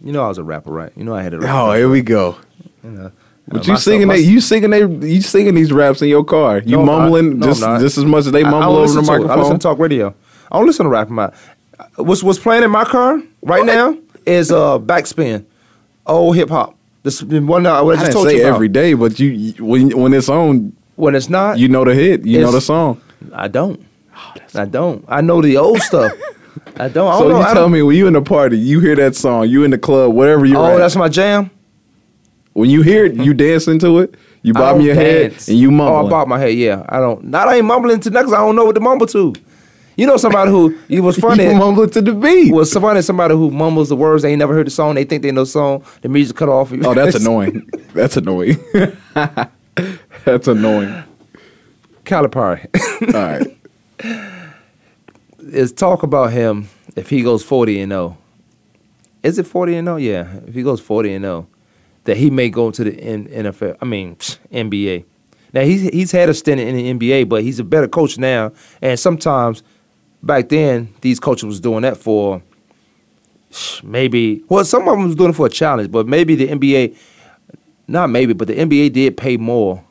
[0.00, 0.92] You know I was a rapper, right?
[0.96, 1.54] You know I had a rap.
[1.54, 2.36] Oh, here we go.
[2.84, 3.12] You know,
[3.48, 4.20] But uh, you my- singing that?
[4.20, 4.80] You singing they?
[4.86, 6.58] You singing these raps in your car?
[6.58, 7.80] You No, mumbling No, just not.
[7.80, 9.30] just as much as they I- I mumble over the to it.
[9.30, 10.14] I listen to talk radio.
[10.52, 11.08] I don't listen to rap.
[11.08, 11.32] in My
[11.96, 13.96] what's what's playing in my car right now
[14.26, 15.44] is uh backspin,
[16.06, 16.76] old hip hop.
[17.02, 18.54] This one I I just told say you about.
[18.54, 21.94] every day, but you you- when when it's on, when it's not, you know the
[21.94, 23.00] hit, you know the song.
[23.32, 23.80] I don't.
[24.54, 25.04] I don't.
[25.08, 26.12] I know the old stuff.
[26.76, 27.08] I don't.
[27.12, 27.36] I So don't know.
[27.38, 29.64] you I tell don't- me when you in the party, you hear that song, you
[29.64, 30.56] in the club, whatever you.
[30.56, 31.50] Oh, that's my jam.
[32.54, 34.14] when you hear it, you dance into it.
[34.42, 35.92] You bob your head and you mumble.
[35.94, 36.06] Oh, mumble.
[36.06, 36.54] I bob my head.
[36.54, 37.24] Yeah, I don't.
[37.24, 39.34] Not I ain't mumbling to because I don't know what to mumble to.
[39.96, 41.42] You know somebody who it was funny.
[41.44, 42.52] You mumbling to the beat.
[42.52, 44.94] Was somebody somebody who mumbles the words they ain't never heard the song.
[44.94, 45.84] They think they know the song.
[46.02, 46.72] The music cut off.
[46.72, 47.68] oh, that's annoying.
[47.94, 48.56] That's annoying.
[50.24, 51.02] that's annoying.
[52.04, 52.66] Calipari.
[53.14, 53.57] All right.
[55.40, 58.18] Is talk about him if he goes forty and zero.
[59.22, 59.96] Is it forty and zero?
[59.96, 61.48] Yeah, if he goes forty and zero,
[62.04, 63.76] that he may go to the NFL.
[63.80, 65.04] I mean NBA.
[65.52, 68.52] Now he's he's had a stint in the NBA, but he's a better coach now.
[68.82, 69.62] And sometimes
[70.22, 72.42] back then these coaches was doing that for
[73.82, 76.96] maybe well some of them was doing it for a challenge, but maybe the NBA,
[77.86, 79.82] not maybe, but the NBA did pay more.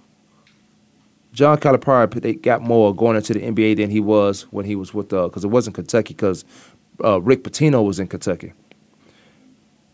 [1.38, 4.92] John Calipari they got more going into the NBA than he was when he was
[4.92, 6.44] with because it wasn't Kentucky because
[7.04, 8.54] uh, Rick Pitino was in Kentucky.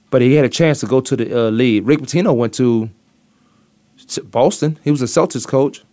[0.09, 1.51] But he had a chance to go to the uh.
[1.51, 2.89] Rick Pitino went to
[4.23, 4.79] Boston.
[4.85, 5.83] He was a Celtics coach.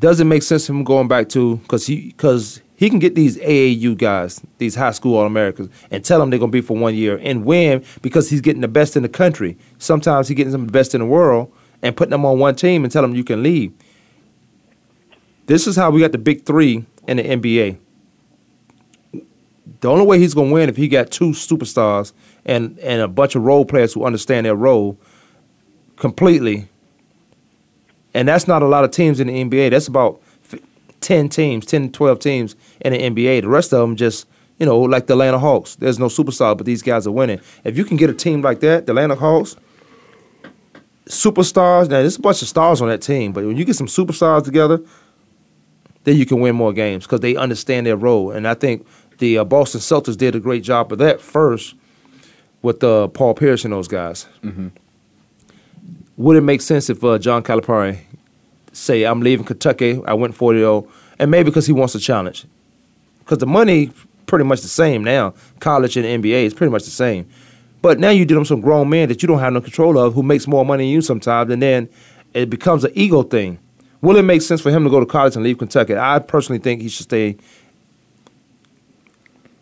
[0.00, 3.96] Doesn't make sense him going back to because he because he can get these AAU
[3.96, 7.20] guys, these high school All Americans, and tell them they're gonna be for one year
[7.22, 9.56] and win because he's getting the best in the country.
[9.78, 11.52] Sometimes he's getting the best in the world
[11.84, 13.72] and putting them on one team and tell them you can leave.
[15.46, 17.78] This is how we got the big three in the NBA.
[19.80, 22.14] The only way he's gonna win if he got two superstars
[22.46, 24.98] and and a bunch of role players who understand their role
[25.96, 26.68] completely.
[28.14, 29.70] And that's not a lot of teams in the NBA.
[29.70, 30.22] That's about
[31.02, 33.42] 10 teams, 10, 12 teams in the NBA.
[33.42, 34.26] The rest of them just,
[34.58, 35.74] you know, like the Atlanta Hawks.
[35.74, 37.40] There's no superstar, but these guys are winning.
[37.64, 39.56] If you can get a team like that, the Atlanta Hawks,
[41.06, 43.86] superstars, now there's a bunch of stars on that team, but when you get some
[43.86, 44.80] superstars together,
[46.04, 48.30] then you can win more games because they understand their role.
[48.30, 48.86] And I think
[49.18, 51.74] the uh, Boston Celtics did a great job of that first
[52.62, 54.26] with uh, Paul Pierce and those guys.
[54.42, 54.68] Mm-hmm.
[56.16, 57.98] Would it make sense if uh, John Calipari
[58.72, 60.88] say, I'm leaving Kentucky, I went 40 0,
[61.18, 62.46] and maybe because he wants a challenge?
[63.20, 63.90] Because the money
[64.26, 65.34] pretty much the same now.
[65.60, 67.28] College and NBA is pretty much the same.
[67.84, 70.14] But now you deal with some grown men that you don't have no control of
[70.14, 71.90] who makes more money than you sometimes, and then
[72.32, 73.58] it becomes an ego thing.
[74.00, 75.94] Will it make sense for him to go to college and leave Kentucky?
[75.94, 77.36] I personally think he should stay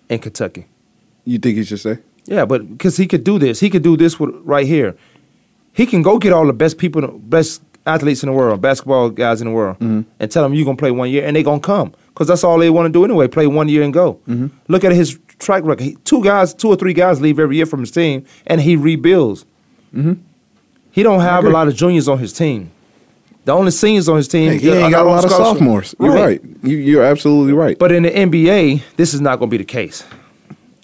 [0.09, 0.67] in Kentucky.
[1.25, 1.99] You think he should stay?
[2.27, 4.95] Yeah, but because he could do this, he could do this with, right here.
[5.73, 9.41] He can go get all the best people, best athletes in the world, basketball guys
[9.41, 10.03] in the world, Mm-hmm.
[10.21, 12.59] and tell them you're gonna play one year, and they gonna come because that's all
[12.59, 13.27] they want to do anyway.
[13.27, 14.21] Play one year and go.
[14.29, 14.47] Mm-hmm.
[14.69, 15.83] Look at his track record.
[15.83, 18.77] He, two guys, two or three guys leave every year from his team, and he
[18.77, 19.45] rebuilds.
[19.95, 20.15] Mm-hmm.
[20.91, 22.71] He don't have a lot of juniors on his team.
[23.45, 24.53] The only seniors on his team.
[24.53, 25.95] Hey, he ain't got a lot of sophomores.
[25.99, 26.41] You're right.
[26.63, 27.79] You, you're absolutely right.
[27.79, 30.05] But in the NBA, this is not going to be the case.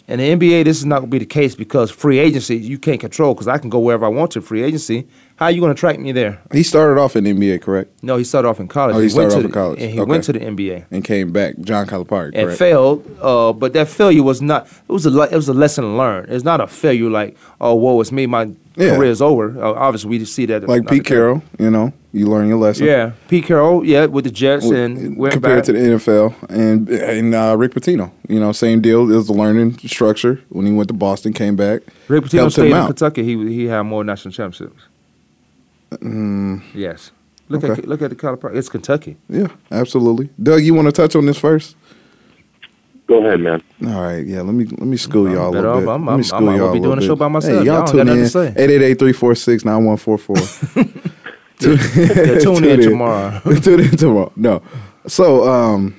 [0.08, 2.78] In the NBA, this is not going to be the case because free agency you
[2.78, 3.34] can't control.
[3.34, 5.06] Because I can go wherever I want to free agency.
[5.38, 6.40] How are you going to track me there?
[6.52, 8.02] He started off in the NBA, correct?
[8.02, 8.96] No, he started off in college.
[8.96, 9.80] Oh, he went started to off the, in college.
[9.82, 10.10] and he Okay.
[10.10, 11.54] went to the NBA And came back.
[11.60, 12.36] John Calipari, correct?
[12.36, 13.04] and failed.
[13.22, 14.66] Uh, but that failure was not.
[14.88, 15.22] It was a.
[15.22, 16.30] It was a lesson learned.
[16.32, 18.26] It's not a failure like, oh, whoa it's me.
[18.26, 19.00] My Yeah.
[19.02, 19.54] is over.
[19.62, 21.04] Uh, obviously, we just see that like Pete.
[21.04, 22.86] Carroll, you know, you learn your lesson.
[22.86, 23.84] Yeah, Pete Carroll.
[23.84, 25.64] Yeah, with the Jets With- and compared back.
[25.64, 28.10] to the NFL and and uh, Rick Pitino.
[28.28, 29.02] You know, same deal.
[29.10, 31.82] It was the learning structure when he went to Boston, came back.
[32.08, 32.86] Rick Pitino stayed in out.
[32.88, 33.22] Kentucky.
[33.22, 34.82] He he had more national championships.
[35.90, 37.10] Mm, Yes.
[37.50, 37.80] Look Okay.
[37.82, 38.58] at look at the Colorado.
[38.58, 39.16] It's Kentucky.
[39.30, 40.28] yeah, absolutely.
[40.42, 41.76] Doug, you want to touch on this first?
[43.06, 43.62] Go ahead, man.
[43.86, 44.42] All right, yeah.
[44.42, 45.88] Let me let me school I'm y'all a better little bit.
[45.88, 47.28] I'm- let I'm- me school I might y'all well be doing little a show by
[47.28, 47.60] myself.
[47.60, 48.22] Hey, Y'all y'all tune got in.
[48.22, 48.66] nothing to say.
[48.66, 51.04] 888-346-9144.
[51.60, 53.40] Yeah, tune in tomorrow.
[53.60, 54.30] tune in tomorrow.
[54.36, 54.62] No.
[55.08, 55.92] So, um,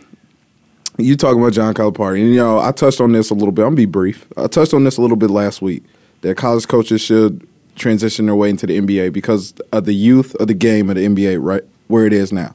[0.97, 3.63] you talking about John Calipari, and you know, I touched on this a little bit.
[3.63, 4.25] I'm gonna be brief.
[4.37, 5.83] I touched on this a little bit last week.
[6.21, 7.45] That college coaches should
[7.79, 11.05] transition their way into the NBA because of the youth of the game of the
[11.05, 12.53] NBA, right where it is now,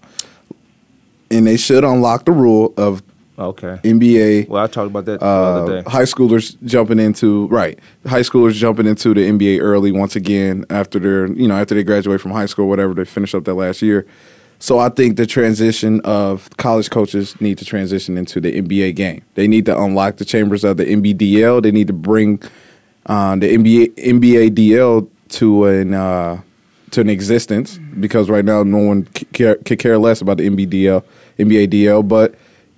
[1.31, 3.03] and they should unlock the rule of
[3.37, 3.81] Okay.
[3.83, 5.91] NBA Well, I talked about that the other uh, day.
[5.91, 11.01] high schoolers jumping into right high schoolers jumping into the NBA early once again after
[11.01, 13.83] their you know after they graduate from high school whatever they finish up that last
[13.83, 14.07] year
[14.61, 19.23] So I think the transition of college coaches need to transition into the NBA game.
[19.35, 21.63] They need to unlock the chambers of the NBDL.
[21.63, 22.41] They need to bring
[23.07, 26.41] uh, the NBA NBA DL to an uh,
[26.91, 30.49] to an existence because right now no one c- care, could care less about the
[30.49, 31.05] NBDL,
[31.39, 32.07] NBA DL.
[32.07, 32.35] But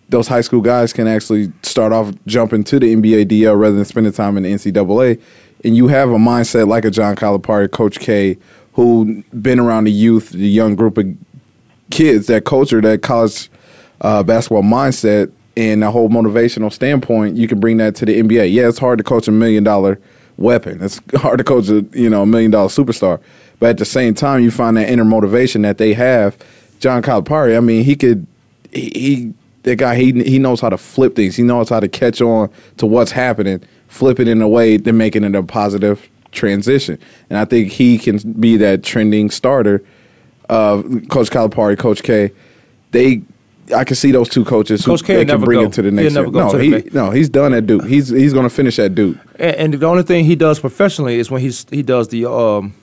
[0.09, 3.85] those high school guys can actually start off jumping to the NBA DL rather than
[3.85, 5.21] spending time in the NCAA.
[5.65, 8.39] And you have a mindset like a John Calipari, Coach K,
[8.75, 11.07] who been around the youth, the young group of
[11.91, 13.51] kids, that culture, that college
[14.01, 18.53] uh, basketball mindset, and the whole motivational standpoint, you can bring that to the NBA.
[18.53, 19.99] Yeah, it's hard to coach a million dollar
[20.39, 20.83] weapon.
[20.83, 23.21] It's hard to coach a you know a million dollar superstar,
[23.59, 26.37] but at the same time, you find that inner motivation that they have.
[26.79, 28.27] John Calipari, I mean, he could
[28.73, 31.37] he, he that guy he he knows how to flip things.
[31.37, 34.93] He knows how to catch on to what's happening, flip it in a way to
[34.93, 36.99] make it a positive transition.
[37.31, 39.83] And I think he can be that trending starter
[40.49, 42.31] of Coach Calipari, Coach K.
[42.93, 43.23] They
[43.75, 45.67] I can see those two coaches Coach who K they can bring go.
[45.67, 47.85] it to the He'll next never go No, he, no, he's done at Duke.
[47.87, 49.17] He's he's going to finish at Duke.
[49.39, 52.75] And, and the only thing he does professionally is when he's he does the um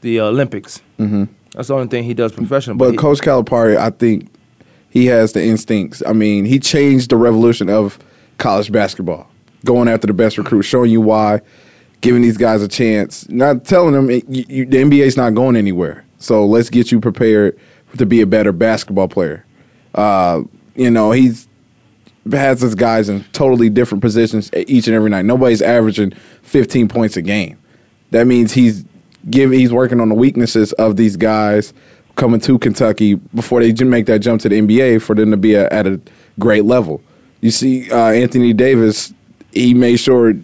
[0.00, 0.80] the Olympics.
[0.96, 1.24] hmm
[1.54, 2.78] That's the only thing he does professionally.
[2.78, 4.28] But he- Coach Calipari, I think
[4.88, 6.02] he has the instincts.
[6.06, 7.98] I mean, he changed the revolution of
[8.38, 9.28] college basketball,
[9.64, 11.42] going after the best recruits, showing you why,
[12.00, 15.54] giving these guys a chance, not telling them it, you, you, the NBA's not going
[15.54, 16.04] anywhere.
[16.18, 17.58] So let's get you prepared
[17.98, 19.44] to be a better basketball player.
[19.94, 20.42] Uh,
[20.74, 21.48] you know, he's
[22.30, 25.24] has his guys in totally different positions each and every night.
[25.24, 26.12] Nobody's averaging
[26.42, 27.58] 15 points a game.
[28.10, 28.84] That means he's
[29.28, 31.72] give he's working on the weaknesses of these guys
[32.16, 35.54] coming to Kentucky before they make that jump to the NBA for them to be
[35.54, 36.00] a, at a
[36.38, 37.00] great level.
[37.40, 39.14] You see, uh, Anthony Davis,
[39.52, 40.34] he made sure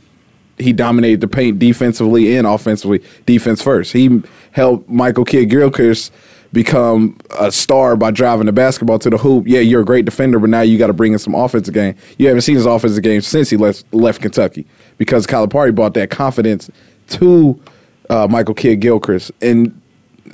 [0.58, 3.02] he dominated the paint defensively and offensively.
[3.26, 3.92] Defense first.
[3.92, 4.22] He
[4.52, 6.12] helped Michael Kidd Gilchrist
[6.56, 9.46] become a star by driving the basketball to the hoop.
[9.46, 11.94] Yeah, you're a great defender, but now you got to bring in some offensive game.
[12.16, 16.08] You haven't seen his offensive game since he left left Kentucky because Calipari brought that
[16.08, 16.70] confidence
[17.08, 17.60] to
[18.08, 19.30] uh, Michael Kidd Gilchrist.
[19.42, 19.78] And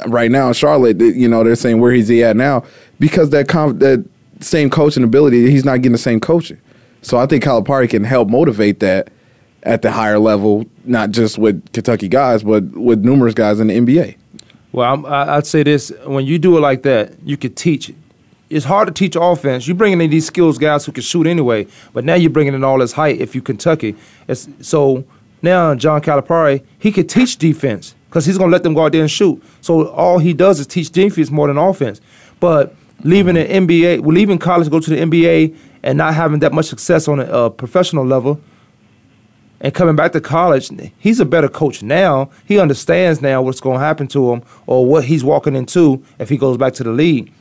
[0.07, 2.63] right now in Charlotte, you know, they're saying where is he at now
[3.01, 4.09] because that conf- that
[4.39, 6.61] same coaching ability, he's not getting the same coaching.
[7.03, 9.11] So I think Calipari can help motivate that
[9.65, 13.77] at the higher level, not just with Kentucky guys, but with numerous guys in the
[13.77, 14.17] NBA.
[14.73, 17.89] Well, I'm, I- I'd say this: when you do it like that, you could teach
[17.91, 17.97] it.
[18.51, 19.67] It's hard to teach offense.
[19.67, 22.63] You're bringing in these skills guys who can shoot anyway, but now you're bringing in
[22.65, 23.19] all this height.
[23.21, 23.97] If you Kentucky,
[24.29, 25.05] it's, so
[25.41, 29.01] now John Calipari he could teach defense because he's gonna let them go out there
[29.01, 29.43] and shoot.
[29.63, 32.01] So all he does is teach defense more than offense.
[32.41, 36.53] But leaving the NBA, well, leaving college, go to the NBA, and not having that
[36.53, 38.39] much success on a uh, professional level,
[39.63, 42.31] and coming back to college, he's a better coach now.
[42.45, 46.29] He understands now what's going to happen to him or what he's walking into if
[46.29, 47.33] he goes back to the league.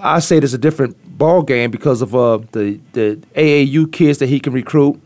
[0.00, 4.28] I say it's a different ball game because of uh, the the AAU kids that
[4.28, 5.00] he can recruit,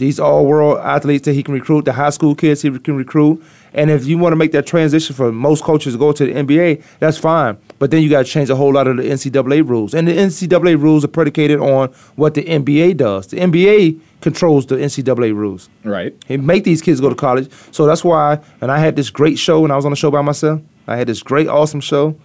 [0.00, 3.44] these all world athletes that he can recruit, the high school kids he can recruit.
[3.74, 6.32] And if you want to make that transition for most coaches to go to the
[6.32, 7.58] NBA, that's fine.
[7.78, 9.94] But then you got to change a whole lot of the NCAA rules.
[9.94, 13.28] And the NCAA rules are predicated on what the NBA does.
[13.28, 15.68] The NBA controls the NCAA rules.
[15.84, 16.14] Right.
[16.26, 17.52] He make these kids go to college.
[17.70, 20.10] So that's why, and I had this great show when I was on the show
[20.10, 20.62] by myself.
[20.86, 22.16] I had this great, awesome show.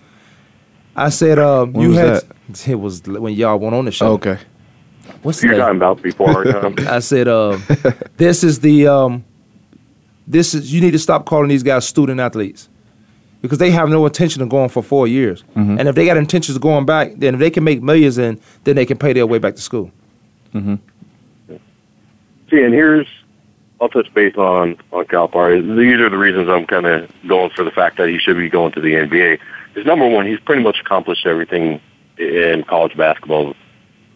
[0.96, 2.68] I said, uh, you had that?
[2.68, 4.14] it was when y'all went on the show.
[4.14, 4.40] Okay.
[5.22, 6.76] What's You're the talking about before our time.
[6.88, 7.58] I said, uh,
[8.18, 9.24] this is the um,
[10.28, 12.70] this is you need to stop calling these guys student athletes
[13.42, 15.44] because they have no intention of going for four years.
[15.56, 15.80] Mhm.
[15.80, 18.40] And if they got intentions of going back, then if they can make millions, in,
[18.64, 19.92] then they can pay their way back to school.
[20.54, 20.76] Mm-hmm.
[22.50, 23.08] See, and here's
[23.82, 25.62] I'll touch base on on Calipari.
[25.62, 28.50] These are the reasons I'm kind of going for the fact that he should be
[28.50, 29.40] going to the NBA.
[29.76, 31.82] Is number one, he's pretty much accomplished everything
[32.18, 33.54] in college basketball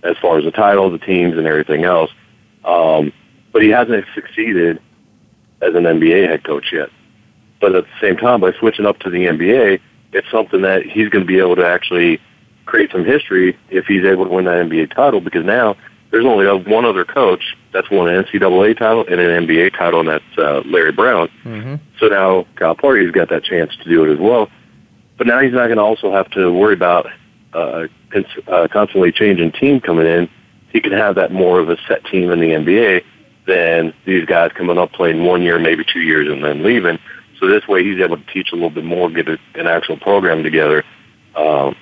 [0.04, 2.12] as far as the title, the teams, and everything else.
[2.64, 3.12] Um,
[3.52, 4.82] but he hasn't succeeded
[5.62, 6.90] as an NBA head coach yet.
[7.60, 9.80] But at the same time, by switching up to the NBA,
[10.14, 12.22] it's something that he's going to be able to actually
[12.66, 15.20] create some history if he's able to win that NBA title.
[15.20, 15.76] Because now
[16.12, 20.10] there's only one other coach that's won an NCAA title and an NBA title, and
[20.10, 21.30] that's uh, Larry Brown.
[21.44, 21.76] Mm-hmm.
[22.00, 24.50] So now Calipari's got that chance to do it as well.
[25.18, 27.08] But now he's not going to also have to worry about
[27.54, 27.88] uh,
[28.48, 30.30] uh, constantly changing team coming in.
[30.72, 33.04] He can have that more of a set team in the NBA
[33.48, 37.00] than these guys coming up playing one year, maybe two years, and then leaving.
[37.40, 39.98] So this way he's able to teach a little bit more, get a, an actual
[39.98, 40.84] program together,
[41.36, 41.76] um,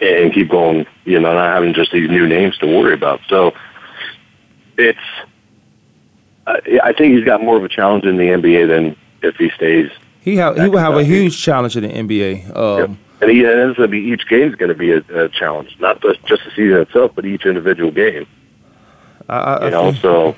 [0.00, 3.20] and keep going, you know, not having just these new names to worry about.
[3.28, 3.52] So
[4.78, 4.98] it's,
[6.46, 9.50] I I think he's got more of a challenge in the NBA than if he
[9.50, 12.56] stays He have he will have a huge challenge in the NBA.
[12.56, 14.98] Um, And he and it's going to be each game is going to be a,
[15.14, 18.26] a challenge, not just just the season itself, but each individual game.
[19.28, 20.36] I, I, You know, think- so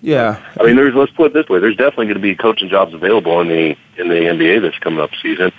[0.00, 2.68] yeah, I mean, there's let's put it this way: there's definitely going to be coaching
[2.68, 5.52] jobs available in the in the NBA this coming up season.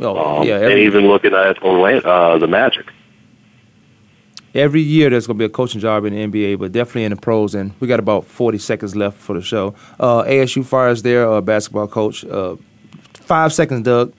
[0.00, 0.58] oh, Um, yeah.
[0.68, 2.86] and even looking at Orlando, uh, the Magic.
[4.54, 7.16] every year there's gonna be a coaching job in the NBA, but definitely in the
[7.20, 7.54] pros.
[7.54, 9.74] And we got about 40 seconds left for the show.
[10.00, 12.24] Uh, ASU fires their uh, basketball coach.
[12.24, 12.56] Uh,
[13.14, 14.12] five seconds, Doug.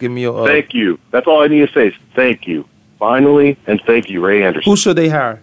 [0.00, 0.42] Give me your.
[0.42, 0.98] Uh, Thank you.
[1.12, 1.88] That's all I need to say.
[1.88, 2.66] Is thank you,
[2.98, 4.68] finally, and thank you, Ray Anderson.
[4.70, 5.40] who should they hire?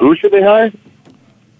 [0.00, 0.72] Who should they hire?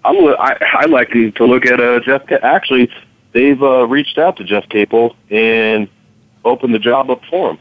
[0.05, 0.15] I'm.
[0.39, 2.23] I, I'd like to to look at uh, Jeff.
[2.43, 2.89] Actually,
[3.31, 5.87] they've uh, reached out to Jeff Capel and
[6.43, 7.59] opened the job up for him.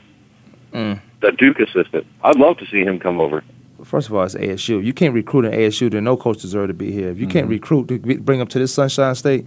[0.73, 1.01] Mm.
[1.21, 2.07] That Duke assistant.
[2.25, 3.45] I'd love to see him come over.
[3.85, 4.83] First of all, it's ASU.
[4.83, 5.91] You can't recruit an ASU.
[5.91, 7.11] Then no coach deserve to be here.
[7.11, 7.53] If you can't Mm-hmm.
[7.53, 9.45] recruit to bring them to this Sunshine State,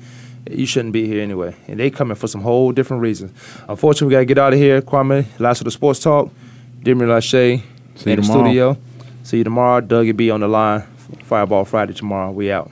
[0.50, 1.56] you shouldn't be here anyway.
[1.68, 3.32] And they coming for some whole different reasons.
[3.68, 4.82] Unfortunately, we gotta get out of here.
[4.82, 6.30] Kwamie, last of the sports talk.
[6.84, 7.62] Demi Lachey
[7.96, 8.44] See you in the tomorrow.
[8.46, 8.78] studio.
[9.24, 9.82] See you tomorrow.
[9.82, 10.82] Doug will be on the line.
[11.24, 12.32] Fireball Friday tomorrow.
[12.32, 12.72] We out.